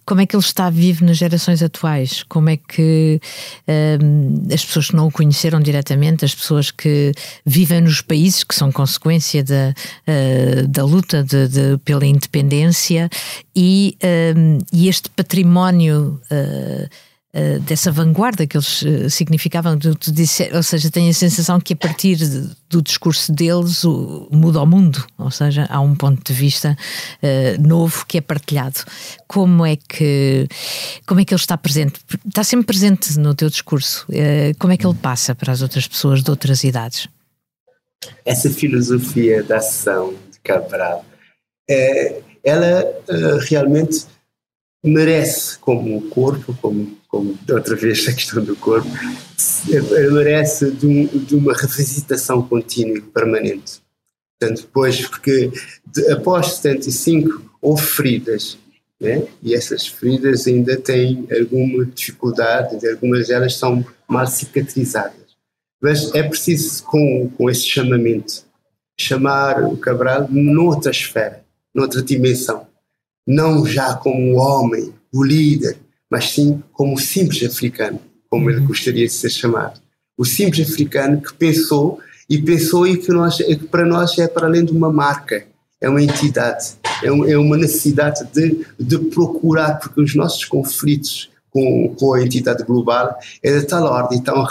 como 0.05 0.21
é 0.21 0.25
que 0.25 0.35
ele 0.35 0.43
está 0.43 0.69
vivo 0.69 1.05
nas 1.05 1.17
gerações 1.17 1.63
atuais, 1.63 2.23
como 2.23 2.49
é 2.49 2.57
que 2.57 3.19
um, 4.01 4.53
as 4.53 4.63
pessoas 4.63 4.87
que 4.89 4.95
não 4.95 5.07
o 5.07 5.11
conheceram 5.11 5.59
diretamente, 5.59 6.23
as 6.23 6.35
pessoas 6.35 6.71
que 6.71 7.11
vivem 7.45 7.81
nos 7.81 8.01
países 8.01 8.43
que 8.43 8.53
são 8.53 8.71
consequência 8.71 9.43
da, 9.43 9.73
uh, 10.07 10.67
da 10.67 10.85
luta 10.85 11.23
de, 11.23 11.47
de, 11.47 11.77
pela 11.79 12.05
independência 12.05 13.09
e, 13.55 13.97
um, 14.35 14.59
e 14.71 14.87
este 14.87 15.09
património. 15.09 16.21
Uh, 16.31 17.08
Uh, 17.31 17.59
dessa 17.59 17.91
vanguarda 17.91 18.47
que 18.47 18.57
eles 18.57 18.81
uh, 18.81 19.07
significavam, 19.07 19.77
ou 20.51 20.63
seja, 20.63 20.89
tenho 20.89 21.11
a 21.11 21.13
sensação 21.13 21.59
que 21.59 21.73
a 21.73 21.75
partir 21.75 22.17
do 22.67 22.81
discurso 22.81 23.31
deles 23.31 23.83
muda 24.31 24.59
o 24.59 24.65
mundo, 24.65 25.05
ou 25.15 25.29
seja, 25.29 25.67
há 25.69 25.79
um 25.79 25.93
ponto 25.93 26.23
de 26.23 26.33
vista 26.33 26.75
uh, 27.21 27.67
novo 27.67 28.03
que 28.07 28.17
é 28.17 28.21
partilhado. 28.21 28.79
Como 29.27 29.63
é 29.63 29.75
que 29.75 30.47
como 31.05 31.19
é 31.19 31.25
que 31.25 31.31
ele 31.31 31.39
está 31.39 31.55
presente? 31.55 31.99
Está 32.27 32.43
sempre 32.43 32.65
presente 32.65 33.19
no 33.19 33.35
teu 33.35 33.47
discurso. 33.47 34.07
como 34.57 34.73
é 34.73 34.77
que 34.77 34.87
ele 34.87 34.97
passa 34.97 35.35
para 35.35 35.53
as 35.53 35.61
outras 35.61 35.87
pessoas 35.87 36.23
de 36.23 36.31
outras 36.31 36.63
idades? 36.63 37.07
Essa 38.25 38.49
filosofia 38.49 39.43
da 39.43 39.57
ação 39.57 40.15
de 40.31 40.39
Cabral, 40.39 41.05
ela 42.43 42.83
realmente 43.47 44.07
merece 44.83 45.59
como 45.59 46.01
corpo, 46.09 46.57
como 46.59 46.98
como 47.09 47.37
outra 47.49 47.75
vez 47.75 48.07
a 48.07 48.13
questão 48.13 48.41
do 48.43 48.55
corpo, 48.55 48.87
merece 50.13 50.71
de, 50.71 50.85
um, 50.85 51.07
de 51.07 51.35
uma 51.35 51.53
revisitação 51.53 52.41
contínua 52.47 52.99
e 52.99 53.01
permanente. 53.01 53.81
Portanto, 54.39 54.61
depois, 54.61 55.07
porque 55.07 55.51
de, 55.87 56.11
após 56.11 56.53
75 56.53 57.57
houve 57.59 57.81
feridas, 57.81 58.57
né? 59.01 59.27
e 59.41 59.55
essas 59.55 59.87
feridas 59.87 60.45
ainda 60.45 60.77
têm 60.77 61.27
alguma 61.37 61.83
dificuldade, 61.85 62.87
algumas 62.87 63.27
delas 63.27 63.55
são 63.55 63.83
mal 64.07 64.27
cicatrizadas. 64.27 65.19
Mas 65.81 66.13
é 66.13 66.21
preciso, 66.21 66.83
com, 66.83 67.29
com 67.35 67.49
esse 67.49 67.65
chamamento, 67.65 68.45
chamar 68.99 69.63
o 69.63 69.75
Cabral 69.77 70.27
noutra 70.29 70.91
esfera, 70.91 71.43
noutra 71.73 72.03
dimensão. 72.03 72.67
Não 73.25 73.65
já 73.65 73.95
como 73.95 74.33
o 74.33 74.37
homem, 74.37 74.93
o 75.11 75.23
líder, 75.23 75.77
mas 76.09 76.31
sim 76.31 76.61
como 76.71 76.95
o 76.95 76.99
simples 76.99 77.43
africano, 77.43 77.99
como 78.29 78.49
ele 78.49 78.59
uhum. 78.59 78.67
gostaria 78.67 79.05
de 79.05 79.13
ser 79.13 79.29
chamado. 79.29 79.79
O 80.17 80.25
simples 80.25 80.69
africano 80.69 81.21
que 81.21 81.33
pensou 81.33 81.99
e 82.29 82.37
pensou 82.37 82.87
e 82.87 82.97
que, 82.97 83.11
nós, 83.11 83.37
que 83.37 83.55
para 83.55 83.85
nós 83.85 84.17
é 84.17 84.27
para 84.27 84.47
além 84.47 84.65
de 84.65 84.71
uma 84.71 84.91
marca, 84.91 85.45
é 85.81 85.89
uma 85.89 86.01
entidade, 86.01 86.73
é, 87.03 87.11
um, 87.11 87.25
é 87.25 87.37
uma 87.37 87.57
necessidade 87.57 88.25
de, 88.33 88.65
de 88.79 88.97
procurar, 88.97 89.79
porque 89.79 90.01
os 90.01 90.13
nossos 90.13 90.45
conflitos 90.45 91.29
com, 91.49 91.95
com 91.97 92.13
a 92.13 92.21
entidade 92.21 92.63
global 92.63 93.17
é 93.41 93.57
de 93.57 93.65
tal 93.65 93.85
ordem, 93.85 94.21
tão, 94.21 94.45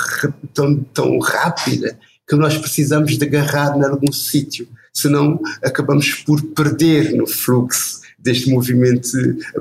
tão, 0.52 0.76
tão 0.92 1.18
rápida, 1.18 1.98
que 2.26 2.34
nós 2.36 2.58
precisamos 2.58 3.16
de 3.16 3.24
agarrar 3.24 3.76
em 3.76 3.84
algum 3.84 4.12
sítio, 4.12 4.68
senão 4.92 5.40
acabamos 5.62 6.14
por 6.14 6.42
perder 6.42 7.12
no 7.14 7.26
fluxo 7.26 8.00
deste 8.18 8.50
movimento 8.50 9.10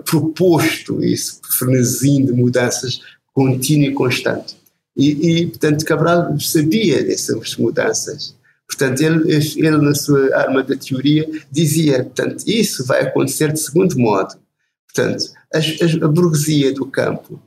proposto, 0.05 1.03
esse 1.03 1.39
frenesim 1.57 2.25
de 2.25 2.31
mudanças 2.31 3.01
contínuo 3.33 3.85
e 3.85 3.93
constante. 3.93 4.57
E, 4.95 5.41
e, 5.41 5.47
portanto, 5.47 5.85
Cabral 5.85 6.39
sabia 6.39 7.03
dessas 7.03 7.55
mudanças. 7.57 8.35
Portanto, 8.67 8.99
ele, 9.01 9.31
ele, 9.31 9.77
na 9.77 9.93
sua 9.93 10.35
arma 10.35 10.63
da 10.63 10.75
teoria, 10.75 11.29
dizia, 11.51 12.03
portanto, 12.03 12.43
isso 12.47 12.83
vai 12.85 13.01
acontecer 13.01 13.53
de 13.53 13.59
segundo 13.59 13.97
modo. 13.97 14.35
Portanto, 14.91 15.31
a, 15.53 16.05
a, 16.05 16.07
burguesia 16.07 16.73
do 16.73 16.85
campo 16.85 17.39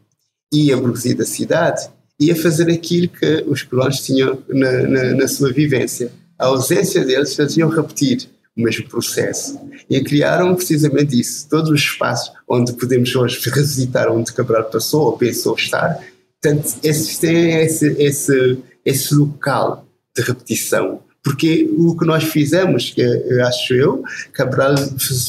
e 0.53 0.73
a 0.73 0.77
burguesia 0.77 1.17
da 1.17 1.27
cidade 1.27 1.91
ia 2.19 2.37
fazer 2.37 2.71
aquilo 2.71 3.09
que 3.09 3.45
os 3.49 3.63
colonos 3.63 3.99
tinham 4.01 4.43
na, 4.49 4.83
na, 4.83 5.15
na 5.15 5.29
sua 5.29 5.53
vivência. 5.53 6.13
A 6.39 6.47
ausência 6.47 7.05
deles 7.05 7.35
faziam 7.35 7.69
repetir 7.69 8.29
o 8.57 8.63
mesmo 8.63 8.89
processo. 8.89 9.59
E 9.89 10.01
criaram 10.03 10.55
precisamente 10.55 11.19
isso, 11.19 11.49
todos 11.49 11.71
os 11.71 11.81
espaços 11.81 12.33
onde 12.49 12.73
podemos 12.73 13.15
hoje 13.15 13.41
revisitar 13.51 14.11
onde 14.11 14.33
Cabral 14.33 14.65
passou 14.65 15.07
ou 15.07 15.19
pensou 15.19 15.55
estar. 15.55 16.01
Portanto, 16.43 16.77
existem 16.83 17.57
esse, 17.61 17.87
esse, 17.99 18.59
esse 18.85 19.15
local 19.15 19.87
de 20.17 20.23
repetição. 20.23 21.03
Porque 21.23 21.71
o 21.77 21.97
que 21.97 22.07
nós 22.07 22.25
fizemos, 22.25 22.91
que 22.91 23.03
acho 23.43 23.75
eu, 23.75 24.03
Cabral 24.33 24.75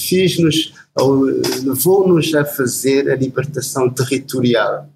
fez-nos, 0.07 0.73
levou-nos 1.65 2.33
a 2.33 2.45
fazer 2.45 3.09
a 3.09 3.15
libertação 3.15 3.89
territorial. 3.89 4.89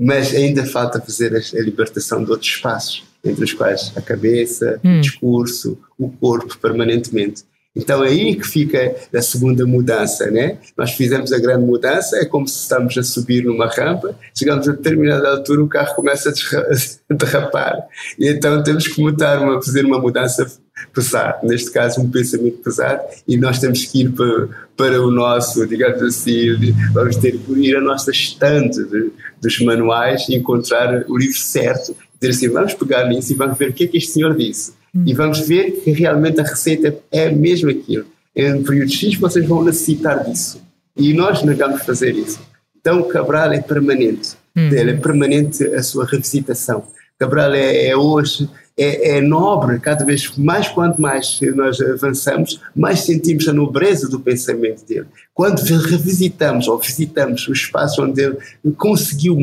Mas 0.00 0.32
ainda 0.32 0.64
falta 0.64 1.00
fazer 1.00 1.34
a 1.34 1.60
libertação 1.60 2.24
de 2.24 2.30
outros 2.30 2.50
espaços 2.50 3.11
entre 3.24 3.44
os 3.44 3.52
quais 3.52 3.92
a 3.96 4.00
cabeça, 4.00 4.80
hum. 4.84 4.98
o 4.98 5.00
discurso, 5.00 5.78
o 5.98 6.08
corpo 6.08 6.58
permanentemente. 6.58 7.44
Então 7.74 8.04
é 8.04 8.08
aí 8.08 8.36
que 8.36 8.46
fica 8.46 8.94
a 9.14 9.22
segunda 9.22 9.64
mudança, 9.64 10.30
né? 10.30 10.58
Nós 10.76 10.92
fizemos 10.92 11.32
a 11.32 11.38
grande 11.38 11.64
mudança, 11.64 12.18
é 12.18 12.26
como 12.26 12.46
se 12.46 12.58
estamos 12.58 12.96
a 12.98 13.02
subir 13.02 13.44
numa 13.44 13.66
rampa, 13.66 14.14
chegamos 14.36 14.68
a 14.68 14.72
determinada 14.72 15.30
altura, 15.30 15.62
o 15.62 15.68
carro 15.68 15.94
começa 15.94 16.28
a 16.28 17.14
derrapar. 17.14 17.86
E 18.18 18.28
então 18.28 18.62
temos 18.62 18.86
que 18.86 19.00
mudar 19.00 19.40
uma, 19.40 19.62
fazer 19.62 19.86
uma 19.86 19.98
mudança 19.98 20.46
pesado, 20.92 21.46
neste 21.46 21.70
caso 21.70 22.00
um 22.02 22.10
pensamento 22.10 22.58
pesado, 22.58 23.02
e 23.26 23.38
nós 23.38 23.58
temos 23.58 23.86
que 23.86 24.02
ir 24.02 24.12
para, 24.12 24.48
para 24.76 25.00
o 25.00 25.10
nosso, 25.10 25.66
digamos 25.66 26.02
assim, 26.02 26.74
vamos 26.92 27.16
ter 27.16 27.38
que 27.38 27.52
ir 27.52 27.76
à 27.76 27.80
nossa 27.80 28.10
estante 28.10 28.84
de, 28.84 29.12
dos 29.40 29.60
manuais 29.60 30.28
e 30.28 30.34
encontrar 30.34 31.04
o 31.08 31.16
livro 31.16 31.38
certo, 31.38 31.96
dizer 32.22 32.46
assim, 32.46 32.48
vamos 32.48 32.74
pegar 32.74 33.08
nisso 33.08 33.32
e 33.32 33.34
vamos 33.34 33.58
ver 33.58 33.70
o 33.70 33.72
que 33.72 33.84
é 33.84 33.86
que 33.86 33.96
este 33.96 34.12
senhor 34.12 34.36
disse. 34.36 34.72
Hum. 34.94 35.04
E 35.06 35.14
vamos 35.14 35.40
ver 35.40 35.72
que 35.82 35.90
realmente 35.90 36.40
a 36.40 36.44
receita 36.44 36.96
é 37.10 37.30
mesmo 37.30 37.70
aquilo. 37.70 38.06
Em 38.34 38.62
período 38.62 38.90
X 38.90 39.16
vocês 39.16 39.46
vão 39.46 39.64
necessitar 39.64 40.24
disso. 40.24 40.62
E 40.96 41.12
nós 41.12 41.42
negamos 41.42 41.82
fazer 41.82 42.14
isso. 42.14 42.40
Então 42.80 43.02
Cabral 43.08 43.52
é 43.52 43.60
permanente. 43.60 44.36
Hum. 44.56 44.68
É 44.72 44.92
permanente 44.94 45.64
a 45.64 45.82
sua 45.82 46.06
revisitação. 46.06 46.84
Cabral 47.22 47.54
é, 47.54 47.86
é 47.86 47.96
hoje 47.96 48.48
é, 48.76 49.18
é, 49.18 49.20
nobre, 49.20 49.78
cada 49.78 50.04
vez 50.04 50.36
mais, 50.36 50.66
quanto 50.66 51.00
mais 51.00 51.38
nós 51.54 51.80
avançamos, 51.80 52.60
mais 52.74 53.00
sentimos 53.00 53.46
a 53.46 53.52
nobreza 53.52 54.08
do 54.08 54.18
pensamento 54.18 54.84
dele. 54.84 55.06
Quando 55.32 55.60
revisitamos 55.60 56.66
ou 56.66 56.80
visitamos 56.80 57.46
o 57.46 57.52
espaço 57.52 58.02
onde 58.02 58.22
ele 58.22 58.38
conseguiu 58.76 59.36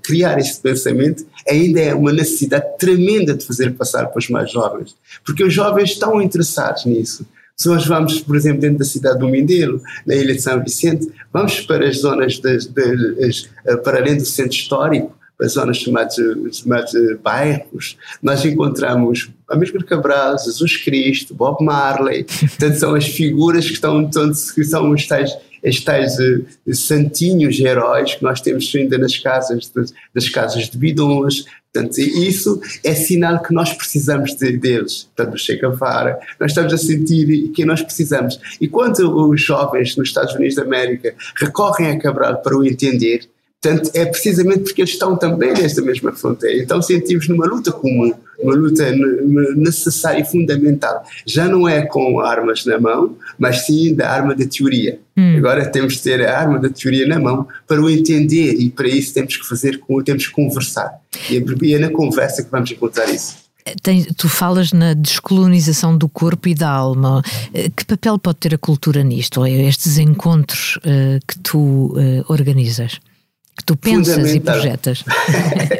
criar 0.00 0.38
este 0.38 0.60
pensamento, 0.60 1.26
ainda 1.48 1.80
é 1.80 1.92
uma 1.92 2.12
necessidade 2.12 2.78
tremenda 2.78 3.34
de 3.34 3.44
fazer 3.44 3.72
passar 3.72 4.06
para 4.06 4.18
os 4.20 4.28
mais 4.28 4.52
jovens, 4.52 4.94
porque 5.26 5.42
os 5.42 5.52
jovens 5.52 5.90
estão 5.90 6.22
interessados 6.22 6.84
nisso. 6.84 7.26
Se 7.56 7.68
nós 7.68 7.86
vamos, 7.86 8.20
por 8.20 8.36
exemplo, 8.36 8.60
dentro 8.60 8.78
da 8.78 8.84
cidade 8.84 9.18
do 9.18 9.28
Mindelo, 9.28 9.80
na 10.06 10.14
ilha 10.14 10.34
de 10.34 10.42
São 10.42 10.62
Vicente, 10.62 11.10
vamos 11.32 11.60
para 11.62 11.88
as 11.88 11.98
zonas, 11.98 12.38
de, 12.38 12.58
de, 12.58 12.68
de, 12.68 13.48
para 13.82 13.98
além 13.98 14.16
do 14.16 14.24
centro 14.24 14.52
histórico, 14.56 15.16
as 15.40 15.52
zonas 15.52 15.78
chamadas, 15.78 16.16
chamadas 16.52 16.92
bairros, 17.22 17.96
nós 18.22 18.44
encontramos 18.44 19.30
Amílcar 19.48 19.84
Cabral, 19.84 20.38
Jesus 20.38 20.76
Cristo, 20.76 21.34
Bob 21.34 21.64
Marley, 21.64 22.24
portanto 22.24 22.74
são 22.74 22.94
as 22.94 23.06
figuras 23.06 23.66
que 23.66 23.72
estão, 23.72 24.08
que 24.08 24.64
são 24.64 24.90
os 24.90 25.06
tais, 25.06 25.36
os 25.62 25.80
tais 25.80 26.16
uh, 26.18 26.74
santinhos 26.74 27.58
heróis 27.58 28.14
que 28.14 28.22
nós 28.22 28.40
temos 28.40 28.72
ainda 28.74 28.96
nas 28.96 29.18
casas, 29.18 29.72
das 30.14 30.28
casas 30.28 30.70
de 30.70 30.78
bidons, 30.78 31.44
Portanto, 31.74 31.98
isso 31.98 32.60
é 32.84 32.94
sinal 32.94 33.42
que 33.42 33.52
nós 33.52 33.72
precisamos 33.72 34.36
de, 34.36 34.56
deles. 34.56 35.08
Portanto, 35.16 35.36
Che 35.36 35.56
Guevara, 35.56 36.20
nós 36.38 36.52
estamos 36.52 36.72
a 36.72 36.78
sentir 36.78 37.48
que 37.48 37.64
nós 37.64 37.82
precisamos. 37.82 38.38
E 38.60 38.68
quando 38.68 39.28
os 39.28 39.42
jovens 39.42 39.96
nos 39.96 40.08
Estados 40.08 40.36
Unidos 40.36 40.54
da 40.54 40.62
América 40.62 41.12
recorrem 41.36 41.90
a 41.90 41.98
Cabral 41.98 42.40
para 42.42 42.56
o 42.56 42.64
entender, 42.64 43.28
Portanto, 43.64 43.90
é 43.94 44.04
precisamente 44.04 44.60
porque 44.60 44.82
eles 44.82 44.90
estão 44.90 45.16
também 45.16 45.54
nesta 45.54 45.80
mesma 45.80 46.12
fronteira. 46.12 46.62
Então 46.62 46.82
sentimos 46.82 47.26
numa 47.28 47.46
luta 47.46 47.72
comum, 47.72 48.12
uma 48.38 48.54
luta 48.54 48.84
necessária 49.56 50.20
e 50.20 50.24
fundamental. 50.24 51.02
Já 51.24 51.48
não 51.48 51.66
é 51.66 51.80
com 51.80 52.20
armas 52.20 52.66
na 52.66 52.78
mão, 52.78 53.16
mas 53.38 53.64
sim 53.64 53.94
da 53.94 54.10
arma 54.10 54.34
da 54.34 54.44
teoria. 54.44 54.98
Hum. 55.16 55.38
Agora 55.38 55.64
temos 55.64 55.94
de 55.94 56.02
ter 56.02 56.26
a 56.26 56.38
arma 56.38 56.58
da 56.58 56.68
teoria 56.68 57.06
na 57.06 57.18
mão 57.18 57.48
para 57.66 57.80
o 57.80 57.88
entender 57.88 58.52
e 58.52 58.68
para 58.68 58.86
isso 58.86 59.14
temos 59.14 59.34
que 59.34 59.48
fazer, 59.48 59.80
temos 60.04 60.26
que 60.26 60.32
conversar. 60.34 61.00
E 61.30 61.74
é 61.74 61.78
na 61.78 61.88
conversa 61.88 62.44
que 62.44 62.50
vamos 62.50 62.70
encontrar 62.70 63.08
isso. 63.08 63.44
Tem, 63.82 64.04
tu 64.04 64.28
falas 64.28 64.74
na 64.74 64.92
descolonização 64.92 65.96
do 65.96 66.06
corpo 66.06 66.50
e 66.50 66.54
da 66.54 66.68
alma. 66.68 67.22
Que 67.74 67.86
papel 67.86 68.18
pode 68.18 68.36
ter 68.36 68.54
a 68.54 68.58
cultura 68.58 69.02
nisto? 69.02 69.40
Ou 69.40 69.46
estes 69.46 69.96
encontros 69.96 70.76
uh, 70.84 71.18
que 71.26 71.38
tu 71.38 71.94
uh, 71.96 72.24
organizas? 72.28 73.00
Que 73.56 73.64
tu 73.64 73.76
pensas 73.76 74.34
e 74.34 74.40
projetas. 74.40 75.04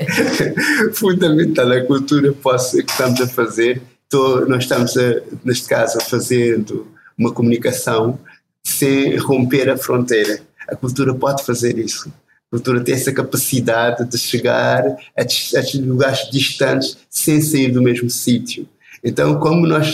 Fundamental 0.95 1.73
a 1.73 1.81
cultura 1.83 2.33
posso, 2.33 2.77
que 2.77 2.91
estamos 2.91 3.21
a 3.21 3.27
fazer. 3.27 3.83
Tô, 4.09 4.47
nós 4.47 4.63
estamos, 4.65 4.97
a, 4.97 5.21
neste 5.45 5.69
caso, 5.69 5.99
fazendo 6.01 6.87
uma 7.19 7.33
comunicação 7.33 8.19
sem 8.63 9.17
romper 9.17 9.69
a 9.69 9.77
fronteira. 9.77 10.41
A 10.69 10.77
cultura 10.77 11.15
pode 11.15 11.45
fazer 11.45 11.79
isso. 11.79 12.09
A 12.09 12.57
cultura 12.57 12.81
tem 12.81 12.95
essa 12.95 13.13
capacidade 13.13 14.05
de 14.09 14.19
chegar 14.19 14.85
a, 14.87 15.23
a 15.23 15.79
lugares 15.81 16.31
distantes 16.31 16.97
sem 17.11 17.41
sair 17.41 17.73
do 17.73 17.83
mesmo 17.83 18.09
sítio. 18.09 18.69
Então, 19.03 19.39
como 19.39 19.67
nós 19.67 19.93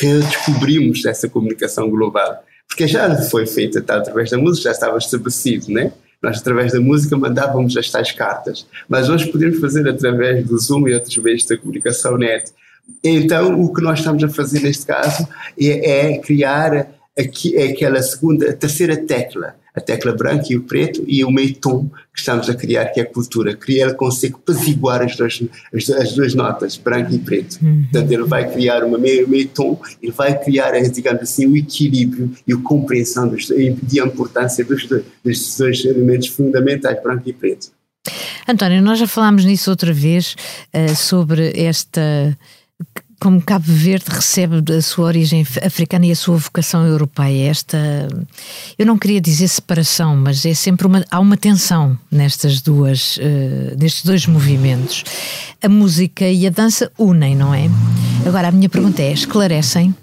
redescobrimos 0.00 1.04
essa 1.04 1.28
comunicação 1.28 1.88
global? 1.88 2.42
Porque 2.66 2.88
já 2.88 3.14
foi 3.22 3.46
feita 3.46 3.80
tá, 3.80 3.98
através 3.98 4.30
da 4.30 4.38
música, 4.38 4.64
já 4.64 4.72
estava 4.72 4.98
estabelecido, 4.98 5.70
né? 5.70 5.92
Nós, 6.22 6.38
através 6.38 6.72
da 6.72 6.80
música, 6.80 7.16
mandávamos 7.16 7.76
as 7.76 7.90
tais 7.90 8.12
cartas. 8.12 8.66
Mas 8.88 9.08
hoje 9.08 9.30
podemos 9.30 9.60
fazer 9.60 9.88
através 9.88 10.46
do 10.46 10.58
Zoom 10.58 10.88
e 10.88 10.94
outros 10.94 11.16
meios 11.18 11.44
da 11.44 11.56
comunicação 11.56 12.16
net. 12.16 12.52
Então, 13.02 13.60
o 13.60 13.72
que 13.72 13.82
nós 13.82 13.98
estamos 13.98 14.22
a 14.22 14.28
fazer 14.28 14.60
neste 14.60 14.86
caso 14.86 15.26
é, 15.60 16.14
é 16.14 16.18
criar 16.18 16.88
aqui, 17.18 17.56
é 17.56 17.68
aquela 17.68 18.00
segunda, 18.02 18.52
terceira 18.52 18.96
tecla 18.96 19.54
a 19.76 19.80
tecla 19.80 20.12
branca 20.12 20.46
e 20.50 20.56
o 20.56 20.62
preto 20.62 21.04
e 21.06 21.22
o 21.22 21.30
meio 21.30 21.54
tom 21.56 21.88
que 22.12 22.20
estamos 22.20 22.48
a 22.48 22.54
criar, 22.54 22.86
que 22.86 22.98
é 22.98 23.02
a 23.02 23.06
cultura. 23.06 23.54
Que 23.54 23.78
ele 23.78 23.92
consegue 23.92 24.34
apaziguar 24.34 25.02
as 25.02 25.14
duas, 25.14 25.42
as, 25.74 25.90
as, 25.90 26.14
duas 26.14 26.34
notas, 26.34 26.78
branco 26.78 27.12
e 27.12 27.18
preto. 27.18 27.58
Uhum. 27.62 27.82
Portanto, 27.82 28.10
ele 28.10 28.24
vai 28.24 28.50
criar 28.50 28.82
uma 28.82 28.96
meio, 28.96 29.28
meio 29.28 29.46
tom, 29.48 29.78
ele 30.02 30.12
vai 30.12 30.38
criar, 30.42 30.72
digamos 30.88 31.22
assim, 31.22 31.46
o 31.46 31.54
equilíbrio 31.54 32.32
e 32.46 32.54
a 32.54 32.56
compreensão 32.56 33.28
dos, 33.28 33.50
e 33.50 34.00
a 34.00 34.04
importância 34.06 34.64
dos, 34.64 34.88
destes 35.22 35.58
dois 35.58 35.84
elementos 35.84 36.28
fundamentais, 36.28 37.02
branco 37.02 37.28
e 37.28 37.32
preto. 37.34 37.70
António, 38.48 38.80
nós 38.80 38.98
já 38.98 39.06
falámos 39.06 39.44
nisso 39.44 39.68
outra 39.68 39.92
vez, 39.92 40.36
uh, 40.72 40.94
sobre 40.94 41.52
esta 41.54 42.36
como 43.18 43.40
Cabo 43.40 43.64
Verde 43.66 44.06
recebe 44.08 44.62
a 44.72 44.82
sua 44.82 45.06
origem 45.06 45.46
africana 45.64 46.06
e 46.06 46.12
a 46.12 46.16
sua 46.16 46.36
vocação 46.36 46.86
europeia, 46.86 47.50
esta, 47.50 47.78
eu 48.78 48.84
não 48.84 48.98
queria 48.98 49.20
dizer 49.20 49.48
separação, 49.48 50.16
mas 50.16 50.44
é 50.44 50.54
sempre 50.54 50.86
uma, 50.86 51.04
há 51.10 51.18
uma 51.18 51.36
tensão 51.36 51.98
nestas 52.10 52.60
duas, 52.60 53.16
uh, 53.16 53.76
nestes 53.78 54.04
dois 54.04 54.26
movimentos. 54.26 55.04
A 55.62 55.68
música 55.68 56.28
e 56.28 56.46
a 56.46 56.50
dança 56.50 56.90
unem, 56.98 57.34
não 57.34 57.54
é? 57.54 57.68
Agora, 58.26 58.48
a 58.48 58.52
minha 58.52 58.68
pergunta 58.68 59.02
é, 59.02 59.12
esclarecem? 59.12 59.94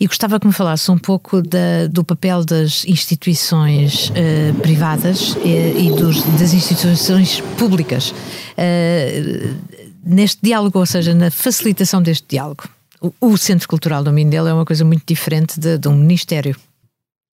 E 0.00 0.06
gostava 0.06 0.40
que 0.40 0.46
me 0.46 0.52
falasse 0.52 0.90
um 0.90 0.98
pouco 0.98 1.40
da, 1.40 1.86
do 1.88 2.02
papel 2.02 2.44
das 2.44 2.84
instituições 2.86 4.10
uh, 4.10 4.54
privadas 4.60 5.36
e, 5.44 5.48
eh, 5.48 5.80
e 5.82 5.90
dos, 5.90 6.22
das 6.40 6.52
instituições 6.52 7.40
públicas. 7.56 8.10
Uh, 8.10 9.54
neste 10.04 10.40
diálogo, 10.42 10.78
ou 10.78 10.86
seja, 10.86 11.14
na 11.14 11.30
facilitação 11.30 12.02
deste 12.02 12.26
diálogo. 12.28 12.68
O, 13.00 13.12
o 13.20 13.36
Centro 13.36 13.68
Cultural 13.68 14.04
do 14.04 14.12
Mindelo 14.12 14.48
é 14.48 14.52
uma 14.52 14.64
coisa 14.64 14.84
muito 14.84 15.04
diferente 15.06 15.58
de, 15.58 15.78
de 15.78 15.88
um 15.88 15.96
ministério, 15.96 16.56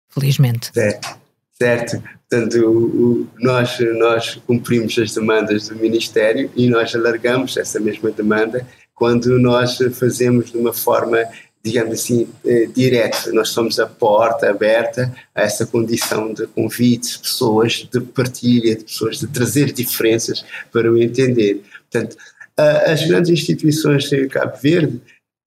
felizmente. 0.09 0.71
Certo, 0.73 1.17
certo. 1.53 2.03
Portanto, 2.29 2.57
o, 2.59 2.85
o, 2.85 3.27
nós, 3.39 3.77
nós 3.97 4.35
cumprimos 4.47 4.97
as 4.97 5.13
demandas 5.13 5.69
do 5.69 5.75
Ministério 5.75 6.49
e 6.55 6.69
nós 6.69 6.93
alargamos 6.95 7.57
essa 7.57 7.79
mesma 7.79 8.11
demanda 8.11 8.65
quando 8.93 9.39
nós 9.39 9.77
fazemos 9.93 10.51
de 10.51 10.57
uma 10.57 10.73
forma 10.73 11.19
digamos 11.63 11.93
assim, 11.93 12.27
eh, 12.45 12.67
direta. 12.73 13.31
Nós 13.33 13.49
somos 13.49 13.79
a 13.79 13.85
porta 13.85 14.49
aberta 14.49 15.13
a 15.35 15.41
essa 15.41 15.65
condição 15.65 16.33
de 16.33 16.47
convites, 16.47 17.17
pessoas 17.17 17.87
de 17.91 17.99
partilha, 17.99 18.75
de 18.75 18.85
pessoas 18.85 19.19
de 19.19 19.27
trazer 19.27 19.73
diferenças 19.73 20.45
para 20.71 20.89
o 20.89 20.97
entender. 20.97 21.61
Portanto, 21.91 22.15
as 22.57 23.05
grandes 23.05 23.29
instituições 23.29 24.09
de 24.09 24.27
Cabo 24.27 24.57
Verde 24.61 24.99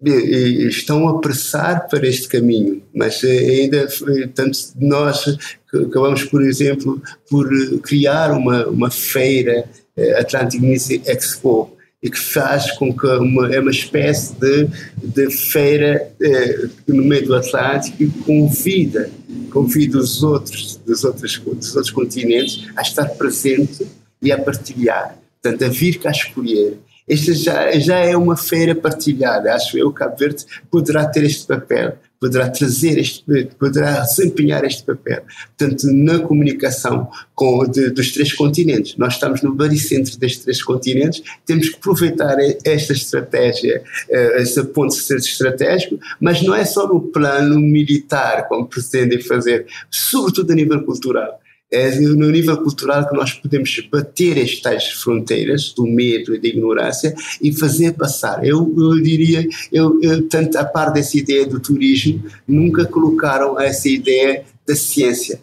estão 0.03 1.09
a 1.09 1.21
pressar 1.21 1.89
para 1.89 2.07
este 2.07 2.29
caminho, 2.29 2.83
mas 2.95 3.23
ainda 3.23 3.87
tanto 4.35 4.59
nós 4.79 5.37
acabamos, 5.73 6.25
por 6.25 6.43
exemplo, 6.43 7.03
por 7.29 7.49
criar 7.83 8.33
uma, 8.33 8.67
uma 8.67 8.91
feira 8.91 9.69
eh, 9.97 10.19
Atlantic 10.19 10.61
Music 10.61 11.09
Expo 11.09 11.77
e 12.03 12.11
que 12.11 12.19
faz 12.19 12.71
com 12.73 12.97
que 12.97 13.07
uma, 13.07 13.55
é 13.55 13.61
uma 13.61 13.71
espécie 13.71 14.35
de, 14.37 14.69
de 14.97 15.31
feira 15.31 16.11
eh, 16.21 16.69
no 16.89 17.05
meio 17.05 17.27
do 17.27 17.35
Atlântico 17.35 18.03
e 18.03 18.09
convida, 18.09 19.11
convida 19.53 19.99
os 19.99 20.23
outros 20.23 20.77
dos 20.77 21.05
outros, 21.05 21.39
dos 21.39 21.77
outros 21.77 21.91
continentes 21.91 22.69
a 22.75 22.81
estar 22.81 23.07
presente 23.11 23.87
e 24.23 24.33
a 24.33 24.39
partilhar, 24.39 25.19
portanto 25.43 25.65
a 25.65 25.69
vir 25.69 25.99
cá 25.99 26.11
escolher 26.11 26.79
esta 27.11 27.35
já, 27.35 27.73
já 27.73 27.99
é 27.99 28.17
uma 28.17 28.37
feira 28.37 28.75
partilhada. 28.75 29.53
Acho 29.53 29.77
eu 29.77 29.91
que 29.91 29.99
Cabo 29.99 30.17
Verde 30.17 30.47
poderá 30.71 31.05
ter 31.07 31.25
este 31.25 31.45
papel, 31.47 31.99
poderá 32.21 32.49
trazer 32.49 32.99
este, 32.99 33.49
poderá 33.59 34.01
desempenhar 34.01 34.65
este 34.65 34.85
papel. 34.85 35.23
Portanto, 35.59 35.87
na 35.93 36.21
comunicação 36.21 37.11
com, 37.35 37.67
de, 37.67 37.91
dos 37.91 38.13
três 38.13 38.33
continentes, 38.33 38.97
nós 38.97 39.15
estamos 39.15 39.43
no 39.43 39.55
baricentro 39.55 40.17
destes 40.19 40.45
três 40.45 40.63
continentes, 40.63 41.23
temos 41.45 41.71
que 41.71 41.77
aproveitar 41.77 42.37
esta 42.65 42.93
estratégia, 42.93 43.83
eh, 44.09 44.43
esse 44.43 44.63
ponto 44.65 44.95
de 44.95 45.03
ser 45.03 45.17
estratégico, 45.17 45.99
mas 46.21 46.43
não 46.43 46.55
é 46.55 46.65
só 46.65 46.87
no 46.87 47.01
plano 47.01 47.59
militar, 47.59 48.47
como 48.47 48.67
pretendem 48.67 49.21
fazer, 49.21 49.67
sobretudo 49.91 50.53
a 50.53 50.55
nível 50.55 50.85
cultural 50.85 51.40
é 51.71 52.01
no 52.01 52.31
nível 52.31 52.57
cultural 52.59 53.09
que 53.09 53.15
nós 53.15 53.33
podemos 53.33 53.79
bater 53.91 54.37
estas 54.37 54.89
fronteiras 54.91 55.73
do 55.73 55.87
medo 55.87 56.35
e 56.35 56.39
da 56.41 56.49
ignorância 56.49 57.15
e 57.41 57.53
fazer 57.53 57.93
passar. 57.93 58.45
Eu, 58.45 58.75
eu 58.77 59.01
diria, 59.01 59.47
eu, 59.71 60.01
eu, 60.03 60.29
tanto 60.29 60.59
a 60.59 60.65
par 60.65 60.93
dessa 60.93 61.17
ideia 61.17 61.47
do 61.47 61.61
turismo, 61.61 62.25
nunca 62.47 62.85
colocaram 62.85 63.61
essa 63.61 63.89
ideia 63.89 64.45
da 64.67 64.75
ciência. 64.75 65.41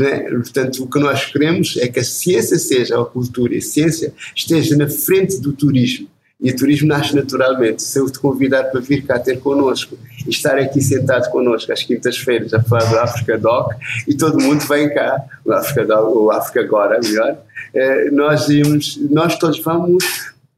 É? 0.00 0.30
Portanto, 0.30 0.84
o 0.84 0.88
que 0.88 0.98
nós 0.98 1.24
queremos 1.24 1.76
é 1.76 1.88
que 1.88 1.98
a 1.98 2.04
ciência 2.04 2.58
seja, 2.58 3.00
a 3.00 3.04
cultura 3.04 3.54
e 3.54 3.58
a 3.58 3.62
ciência 3.62 4.12
esteja 4.34 4.76
na 4.76 4.88
frente 4.88 5.40
do 5.40 5.52
turismo 5.52 6.08
e 6.40 6.50
o 6.50 6.56
turismo 6.56 6.88
nasce 6.88 7.14
naturalmente. 7.14 7.82
Se 7.82 7.98
eu 7.98 8.10
te 8.10 8.18
convidar 8.18 8.64
para 8.64 8.80
vir 8.80 9.04
cá 9.04 9.18
ter 9.18 9.40
connosco 9.40 9.98
e 10.26 10.30
estar 10.30 10.56
aqui 10.58 10.80
sentado 10.80 11.30
connosco 11.30 11.72
às 11.72 11.82
quintas-feiras 11.82 12.54
a 12.54 12.62
falar 12.62 12.84
do 12.84 12.98
África 12.98 13.36
Doc 13.36 13.72
e 14.06 14.14
todo 14.14 14.40
mundo 14.40 14.60
vem 14.66 14.92
cá, 14.92 15.24
o 15.44 15.52
África 15.52 15.84
Doc, 15.84 16.14
o 16.14 16.30
África 16.30 16.60
Agora, 16.60 17.00
melhor, 17.02 17.38
eh, 17.74 18.10
nós, 18.10 18.48
irmos, 18.48 18.98
nós 19.10 19.36
todos 19.38 19.60
vamos 19.60 20.04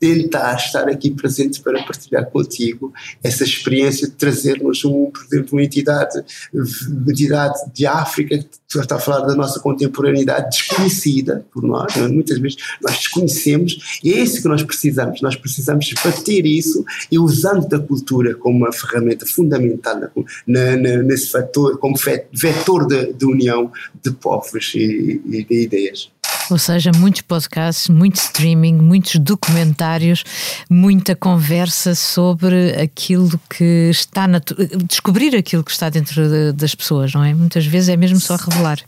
tentar 0.01 0.57
estar 0.57 0.89
aqui 0.89 1.11
presente 1.11 1.61
para 1.61 1.83
partilhar 1.85 2.25
contigo 2.31 2.93
essa 3.23 3.45
experiência 3.45 4.09
de 4.09 4.15
trazermos, 4.15 4.83
um, 4.85 5.11
por 5.11 5.23
exemplo, 5.27 5.51
uma 5.53 5.63
entidade, 5.63 6.25
uma 6.53 7.11
entidade 7.13 7.59
de 7.75 7.87
África, 7.87 8.39
que 8.39 8.79
está 8.79 8.97
a 8.97 8.99
falar 8.99 9.27
da 9.27 9.35
nossa 9.35 9.61
contemporaneidade 9.61 10.57
desconhecida 10.57 11.45
por 11.53 11.63
nós, 11.63 11.95
é? 11.97 12.09
muitas 12.09 12.39
vezes 12.39 12.57
nós 12.83 12.97
desconhecemos, 12.97 14.01
e 14.03 14.15
é 14.15 14.23
isso 14.23 14.41
que 14.41 14.49
nós 14.49 14.63
precisamos, 14.63 15.21
nós 15.21 15.37
precisamos 15.37 15.93
bater 16.03 16.47
isso 16.47 16.83
e 17.13 17.19
usando 17.19 17.69
da 17.69 17.79
cultura 17.79 18.35
como 18.35 18.57
uma 18.59 18.73
ferramenta 18.73 19.27
fundamental 19.27 20.01
na, 20.47 20.77
na, 20.77 21.03
nesse 21.03 21.31
fator, 21.31 21.79
como 21.79 21.95
vetor 22.33 22.87
de, 22.87 23.13
de 23.13 23.27
união 23.27 23.71
de 24.03 24.11
povos 24.13 24.73
e, 24.75 25.21
e 25.27 25.45
de 25.45 25.63
ideias. 25.65 26.11
Ou 26.51 26.59
seja, 26.59 26.91
muitos 26.97 27.23
podcasts, 27.23 27.89
muito 27.89 28.17
streaming, 28.17 28.75
muitos 28.75 29.17
documentários, 29.17 30.25
muita 30.69 31.15
conversa 31.15 31.95
sobre 31.95 32.73
aquilo 32.73 33.41
que 33.49 33.91
está 33.91 34.27
na. 34.27 34.41
descobrir 34.89 35.37
aquilo 35.37 35.63
que 35.63 35.71
está 35.71 35.89
dentro 35.89 36.29
de, 36.29 36.53
das 36.53 36.75
pessoas, 36.75 37.15
não 37.15 37.23
é? 37.23 37.33
Muitas 37.33 37.65
vezes 37.67 37.89
é 37.89 37.97
mesmo 37.97 38.19
só 38.19 38.37
revelar. 38.37 38.81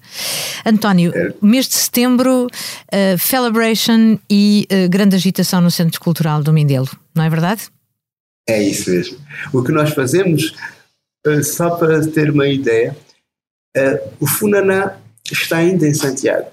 António, 0.67 1.13
mês 1.41 1.69
de 1.69 1.75
setembro, 1.75 2.47
uh, 2.47 3.19
Celebration 3.19 4.19
e 4.29 4.67
uh, 4.71 4.89
grande 4.89 5.17
agitação 5.17 5.61
no 5.61 5.71
Centro 5.71 6.01
Cultural 6.01 6.43
do 6.43 6.53
Mindelo, 6.53 6.89
não 7.15 7.25
é 7.25 7.31
verdade? 7.31 7.63
É 8.49 8.61
isso 8.61 8.91
mesmo. 8.91 9.19
O 9.53 9.63
que 9.63 9.71
nós 9.71 9.91
fazemos, 9.95 10.55
uh, 11.27 11.45
só 11.45 11.71
para 11.71 12.05
ter 12.09 12.31
uma 12.31 12.49
ideia, 12.49 12.97
o 14.21 14.27
Funaná 14.27 14.97
está 15.31 15.57
ainda 15.59 15.87
em 15.87 15.95
Santiago 15.95 16.49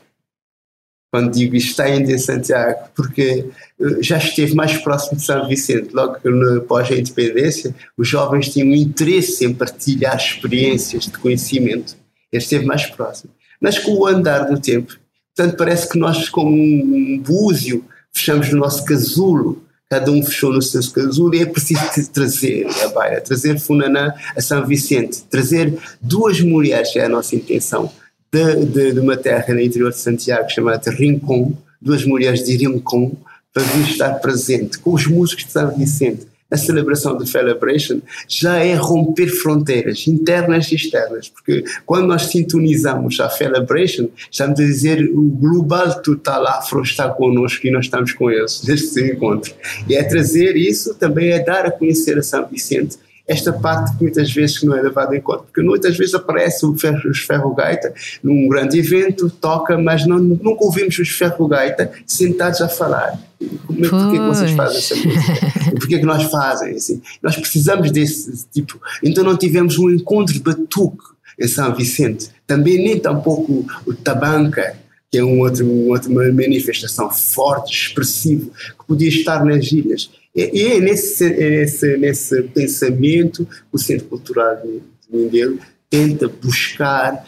quando 1.11 1.31
digo 1.31 1.55
isto 1.55 1.71
está 1.71 1.85
ainda 1.85 2.11
em 2.11 2.17
Santiago, 2.17 2.89
porque 2.95 3.45
eh, 3.79 3.97
já 4.01 4.17
esteve 4.17 4.53
mais 4.53 4.77
próximo 4.77 5.17
de 5.17 5.25
São 5.25 5.47
Vicente, 5.47 5.89
logo 5.93 6.17
após 6.57 6.91
a 6.91 6.95
independência, 6.95 7.73
os 7.97 8.07
jovens 8.07 8.49
tinham 8.49 8.73
interesse 8.73 9.45
em 9.45 9.53
partilhar 9.53 10.15
experiências 10.15 11.05
de 11.05 11.17
conhecimento, 11.17 11.95
ele 12.31 12.43
esteve 12.43 12.65
mais 12.65 12.85
próximo. 12.85 13.31
Mas 13.59 13.79
com 13.79 13.91
o 13.91 14.05
andar 14.05 14.43
do 14.43 14.59
tempo, 14.59 14.95
portanto 15.35 15.57
parece 15.57 15.89
que 15.89 15.97
nós 15.97 16.29
como 16.29 16.51
um 16.51 17.19
búzio 17.19 17.83
fechamos 18.13 18.51
no 18.51 18.59
nosso 18.59 18.85
casulo, 18.85 19.63
cada 19.89 20.11
um 20.11 20.23
fechou 20.23 20.53
no 20.53 20.61
seu 20.61 20.81
casulo 20.91 21.33
e 21.33 21.41
é 21.41 21.45
preciso 21.47 21.81
trazer 22.13 22.67
a 22.83 22.89
Baia, 22.89 23.21
trazer 23.21 23.59
Funanã 23.59 24.13
a 24.37 24.41
São 24.41 24.65
Vicente, 24.65 25.23
trazer 25.23 25.75
duas 25.99 26.39
mulheres, 26.41 26.95
é 26.95 27.05
a 27.05 27.09
nossa 27.09 27.35
intenção, 27.35 27.91
de, 28.31 28.65
de, 28.65 28.93
de 28.93 28.99
uma 28.99 29.17
terra 29.17 29.53
no 29.53 29.59
interior 29.59 29.91
de 29.91 29.97
Santiago 29.97 30.49
chamada 30.49 30.91
Rincon, 30.91 31.53
duas 31.81 32.05
mulheres 32.05 32.43
de 32.43 32.55
Rincon, 32.55 33.15
para 33.53 33.63
vir 33.63 33.89
estar 33.89 34.13
presente 34.15 34.77
com 34.79 34.93
os 34.93 35.07
músicos 35.07 35.45
de 35.45 35.51
São 35.51 35.75
Vicente. 35.75 36.27
A 36.51 36.57
celebração 36.57 37.15
do 37.15 37.27
Celebration 37.27 38.01
já 38.27 38.57
é 38.57 38.73
romper 38.73 39.27
fronteiras 39.27 40.07
internas 40.07 40.71
e 40.71 40.75
externas, 40.75 41.29
porque 41.29 41.63
quando 41.85 42.07
nós 42.07 42.23
sintonizamos 42.23 43.19
a 43.19 43.29
Celebration, 43.29 44.09
estamos 44.31 44.59
a 44.59 44.63
dizer 44.63 45.03
o 45.13 45.29
global 45.29 46.01
total 46.01 46.47
afro 46.47 46.81
está 46.81 47.07
connosco 47.09 47.67
e 47.67 47.71
nós 47.71 47.85
estamos 47.85 48.13
com 48.13 48.31
eles 48.31 48.63
neste 48.63 48.99
encontro. 49.11 49.53
E 49.87 49.95
é 49.95 50.03
trazer 50.03 50.55
isso, 50.55 50.95
também 50.95 51.29
é 51.29 51.39
dar 51.39 51.67
a 51.67 51.71
conhecer 51.71 52.17
a 52.17 52.23
São 52.23 52.47
Vicente 52.47 52.97
esta 53.29 53.53
parte 53.53 53.95
que 53.95 54.01
muitas 54.01 54.33
vezes 54.33 54.63
não 54.63 54.75
é 54.75 54.81
levada 54.81 55.15
em 55.15 55.21
conta, 55.21 55.43
porque 55.43 55.61
muitas 55.61 55.95
vezes 55.95 56.15
aparece 56.15 56.65
o 56.65 56.75
ferro, 56.75 57.07
os 57.07 57.19
ferro-gaita 57.19 57.93
num 58.23 58.49
grande 58.49 58.79
evento, 58.79 59.29
toca, 59.29 59.77
mas 59.77 60.05
não, 60.07 60.17
nunca 60.17 60.65
ouvimos 60.65 60.97
os 60.97 61.09
ferro-gaita 61.09 61.91
sentados 62.07 62.59
a 62.59 62.67
falar. 62.67 63.19
Como 63.67 63.85
é, 63.85 63.87
porquê 63.87 64.17
que 64.17 64.27
vocês 64.27 64.51
fazem 64.51 64.77
essa 64.79 64.95
música? 64.95 65.71
porquê 65.79 65.99
que 65.99 66.05
nós 66.05 66.23
fazem 66.23 66.75
assim? 66.75 67.01
Nós 67.21 67.37
precisamos 67.37 67.91
desse 67.91 68.47
tipo. 68.51 68.81
Então 69.03 69.23
não 69.23 69.37
tivemos 69.37 69.77
um 69.77 69.91
encontro 69.91 70.33
de 70.33 70.39
batuque 70.39 71.03
em 71.39 71.47
São 71.47 71.73
Vicente. 71.75 72.29
Também 72.47 72.83
nem 72.83 72.99
tampouco 72.99 73.63
o 73.85 73.93
tabanca, 73.93 74.75
que 75.11 75.19
é 75.19 75.23
um 75.23 75.39
outro, 75.39 75.65
uma 75.71 75.93
outra 75.93 76.09
manifestação 76.09 77.11
forte, 77.11 77.71
expressivo, 77.71 78.51
que 78.79 78.85
podia 78.87 79.09
estar 79.09 79.45
nas 79.45 79.71
ilhas. 79.71 80.09
E 80.39 80.67
é 80.67 80.79
nesse, 80.79 81.29
nesse, 81.29 81.97
nesse 81.97 82.43
pensamento 82.43 83.47
o 83.71 83.77
Centro 83.77 84.07
Cultural 84.07 84.55
de 84.61 84.81
Mindelo 85.11 85.59
tenta 85.89 86.27
buscar 86.27 87.25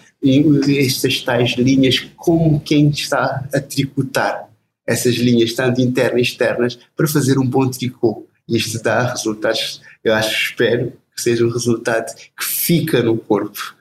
estas 0.77 1.21
tais 1.21 1.55
linhas 1.57 1.99
como 2.15 2.59
quem 2.61 2.89
está 2.89 3.43
a 3.53 3.59
tricotar 3.59 4.49
essas 4.85 5.15
linhas, 5.15 5.53
tanto 5.53 5.81
internas 5.81 6.19
e 6.19 6.23
externas, 6.23 6.79
para 6.95 7.07
fazer 7.07 7.37
um 7.37 7.45
bom 7.45 7.69
tricô. 7.69 8.27
E 8.47 8.57
isto 8.57 8.81
dá 8.81 9.09
resultados, 9.09 9.81
eu 10.03 10.13
acho, 10.13 10.49
espero 10.49 10.93
que 11.15 11.21
seja 11.21 11.45
um 11.45 11.49
resultado 11.49 12.13
que 12.15 12.43
fica 12.43 13.01
no 13.01 13.17
corpo. 13.17 13.75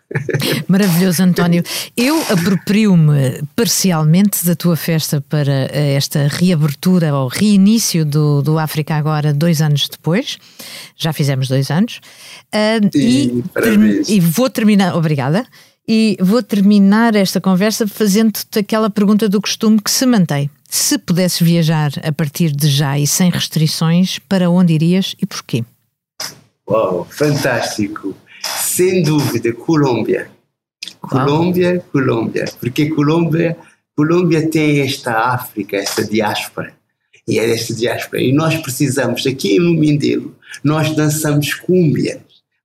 Maravilhoso, 0.66 1.22
António. 1.22 1.62
Eu 1.96 2.20
aproprio-me 2.30 3.42
parcialmente 3.54 4.44
da 4.44 4.54
tua 4.56 4.76
festa 4.76 5.20
para 5.20 5.70
esta 5.72 6.26
reabertura 6.28 7.14
ou 7.14 7.28
reinício 7.28 8.04
do, 8.04 8.42
do 8.42 8.58
África 8.58 8.94
Agora, 8.94 9.32
dois 9.32 9.62
anos 9.62 9.88
depois. 9.88 10.38
Já 10.96 11.12
fizemos 11.12 11.48
dois 11.48 11.70
anos. 11.70 12.00
Uh, 12.54 12.90
e, 12.94 13.44
e, 14.08 14.16
e 14.16 14.20
vou 14.20 14.50
terminar. 14.50 14.96
Obrigada. 14.96 15.46
E 15.86 16.16
vou 16.20 16.42
terminar 16.42 17.16
esta 17.16 17.40
conversa 17.40 17.86
fazendo-te 17.86 18.60
aquela 18.60 18.88
pergunta 18.90 19.28
do 19.28 19.40
costume 19.40 19.80
que 19.80 19.90
se 19.90 20.06
mantém. 20.06 20.50
Se 20.68 20.98
pudesses 20.98 21.40
viajar 21.40 21.90
a 22.04 22.12
partir 22.12 22.52
de 22.52 22.68
já 22.68 22.96
e 22.96 23.06
sem 23.06 23.28
restrições, 23.28 24.20
para 24.28 24.48
onde 24.48 24.72
irias 24.72 25.16
e 25.20 25.26
porquê? 25.26 25.64
Uau, 26.68 27.04
fantástico! 27.10 28.14
Sem 28.42 29.02
dúvida, 29.02 29.52
Colômbia. 29.52 30.30
Colômbia, 31.00 31.84
Colômbia. 31.92 32.44
Porque 32.58 32.90
Colômbia, 32.90 33.56
Colômbia 33.96 34.48
tem 34.48 34.80
esta 34.80 35.12
África, 35.32 35.76
esta 35.76 36.04
diáspora. 36.04 36.72
E 37.26 37.38
é 37.38 37.50
esta 37.52 37.74
diáspora. 37.74 38.22
E 38.22 38.32
nós 38.32 38.56
precisamos, 38.58 39.26
aqui 39.26 39.58
no 39.58 39.74
Mindelo, 39.74 40.36
nós 40.64 40.94
dançamos 40.94 41.54
cúmbia. 41.54 42.20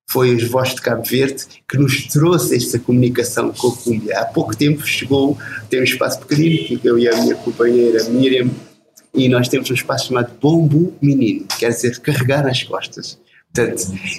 Foi 0.07 0.35
os 0.35 0.43
Vozes 0.47 0.75
de 0.75 0.81
Cabo 0.81 1.03
Verde 1.03 1.45
que 1.67 1.77
nos 1.77 2.05
trouxe 2.07 2.55
esta 2.55 2.79
comunicação 2.79 3.51
com 3.51 3.69
a 3.69 3.75
cúmbia. 3.75 4.19
Há 4.19 4.25
pouco 4.25 4.55
tempo 4.55 4.85
chegou, 4.85 5.37
tem 5.69 5.81
um 5.81 5.83
espaço 5.83 6.19
pequenino, 6.19 6.79
que 6.79 6.87
eu 6.87 6.97
e 6.97 7.07
a 7.07 7.21
minha 7.21 7.35
companheira 7.35 8.03
Miriam, 8.05 8.49
e 9.13 9.29
nós 9.29 9.47
temos 9.47 9.69
um 9.71 9.73
espaço 9.73 10.07
chamado 10.07 10.31
Bombo 10.39 10.93
Menino, 11.01 11.45
quer 11.57 11.69
dizer, 11.69 11.99
carregar 11.99 12.43
nas 12.43 12.61
costas. 12.63 13.17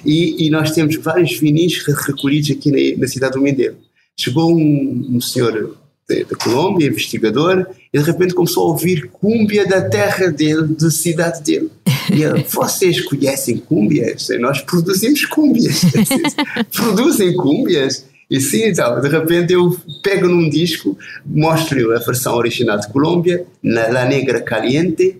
E, 0.05 0.47
e, 0.47 0.49
nós 0.49 0.71
temos 0.71 0.95
vários 0.97 1.37
vinis 1.37 1.83
recolhidos 2.05 2.51
aqui 2.51 2.71
na, 2.71 3.01
na 3.01 3.07
cidade 3.07 3.33
do 3.33 3.41
Mindelo. 3.41 3.77
Chegou 4.15 4.51
um, 4.51 5.07
um 5.11 5.21
senhor 5.21 5.77
da 6.07 6.37
Colômbia, 6.37 6.87
investigador, 6.87 7.67
e 7.93 7.99
de 7.99 8.03
repente 8.03 8.33
começou 8.33 8.63
a 8.63 8.67
ouvir 8.67 9.09
cúmbia 9.11 9.67
da 9.67 9.81
terra 9.81 10.27
dele, 10.27 10.67
da 10.67 10.89
cidade 10.89 11.43
dele. 11.43 11.69
E 12.13 12.23
ele, 12.23 12.43
vocês 12.49 13.01
conhecem 13.01 13.57
cúmbias? 13.57 14.29
Nós 14.39 14.61
produzimos 14.61 15.25
cúmbias. 15.25 15.81
Produzem 16.73 17.35
cúmbias? 17.35 18.05
E 18.29 18.41
sim, 18.41 18.65
então, 18.65 18.99
de 18.99 19.07
repente 19.07 19.53
eu 19.53 19.77
pego 20.01 20.27
num 20.27 20.49
disco, 20.49 20.97
mostro-lhe 21.25 21.93
a 21.93 21.99
versão 21.99 22.35
original 22.35 22.77
de 22.77 22.87
Colômbia, 22.89 23.45
na 23.63 23.87
La 23.87 24.05
Negra 24.05 24.41
Caliente, 24.41 25.17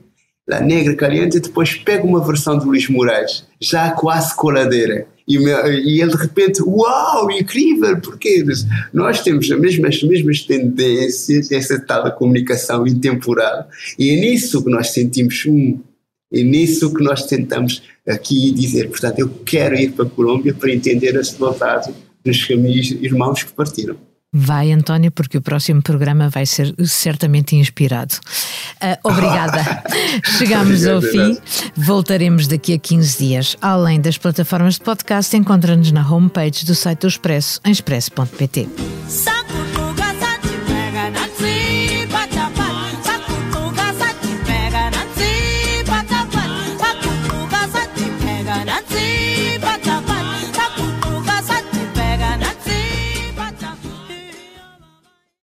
La 0.47 0.61
Negra 0.61 0.95
Caliente, 0.95 1.37
e 1.37 1.41
depois 1.41 1.75
pego 1.75 2.07
uma 2.07 2.25
versão 2.25 2.57
de 2.57 2.65
Luís 2.65 2.87
Moraes, 2.89 3.45
já 3.59 3.91
quase 3.91 4.35
coladeira. 4.35 5.05
E, 5.27 5.35
e 5.35 6.01
ele 6.01 6.11
de 6.11 6.17
repente, 6.17 6.63
uau, 6.63 7.29
incrível, 7.29 7.99
porque 7.99 8.45
nós 8.93 9.21
temos 9.21 9.51
as 9.51 9.59
mesmas, 9.59 9.95
as 9.95 10.03
mesmas 10.03 10.41
tendências, 10.43 11.51
essa 11.51 11.77
tal 11.79 12.09
comunicação 12.13 12.87
intemporal, 12.87 13.67
e 13.99 14.09
é 14.11 14.15
nisso 14.15 14.63
que 14.63 14.69
nós 14.69 14.91
sentimos 14.91 15.45
um, 15.45 15.79
é 16.31 16.43
nisso 16.43 16.93
que 16.93 17.03
nós 17.03 17.25
tentamos 17.25 17.83
aqui 18.07 18.51
dizer. 18.51 18.89
Portanto, 18.89 19.19
eu 19.19 19.29
quero 19.45 19.75
ir 19.75 19.91
para 19.91 20.05
a 20.05 20.09
Colômbia 20.09 20.53
para 20.53 20.73
entender 20.73 21.17
a 21.17 21.23
saudade 21.23 21.93
dos 22.23 22.45
caminhos 22.45 22.91
irmãos 22.91 23.43
que 23.43 23.51
partiram. 23.51 23.97
Vai, 24.33 24.71
António, 24.71 25.09
porque 25.09 25.37
o 25.37 25.41
próximo 25.41 25.81
programa 25.81 26.29
vai 26.29 26.45
ser 26.45 26.75
certamente 26.85 27.55
inspirado. 27.55 28.15
Uh, 28.75 29.09
obrigada. 29.09 29.83
Chegamos 30.37 30.85
ao 30.85 31.01
fim. 31.01 31.37
Voltaremos 31.75 32.45
daqui 32.47 32.73
a 32.73 32.77
15 32.77 33.17
dias. 33.17 33.57
Além 33.61 34.01
das 34.01 34.17
plataformas 34.17 34.75
de 34.75 34.81
podcast, 34.81 35.35
encontra-nos 35.35 35.91
na 35.91 36.07
homepage 36.07 36.65
do 36.65 36.75
site 36.75 37.01
do 37.01 37.07
Expresso, 37.07 37.61
em 37.65 37.71
expresso.pt. 37.71 38.67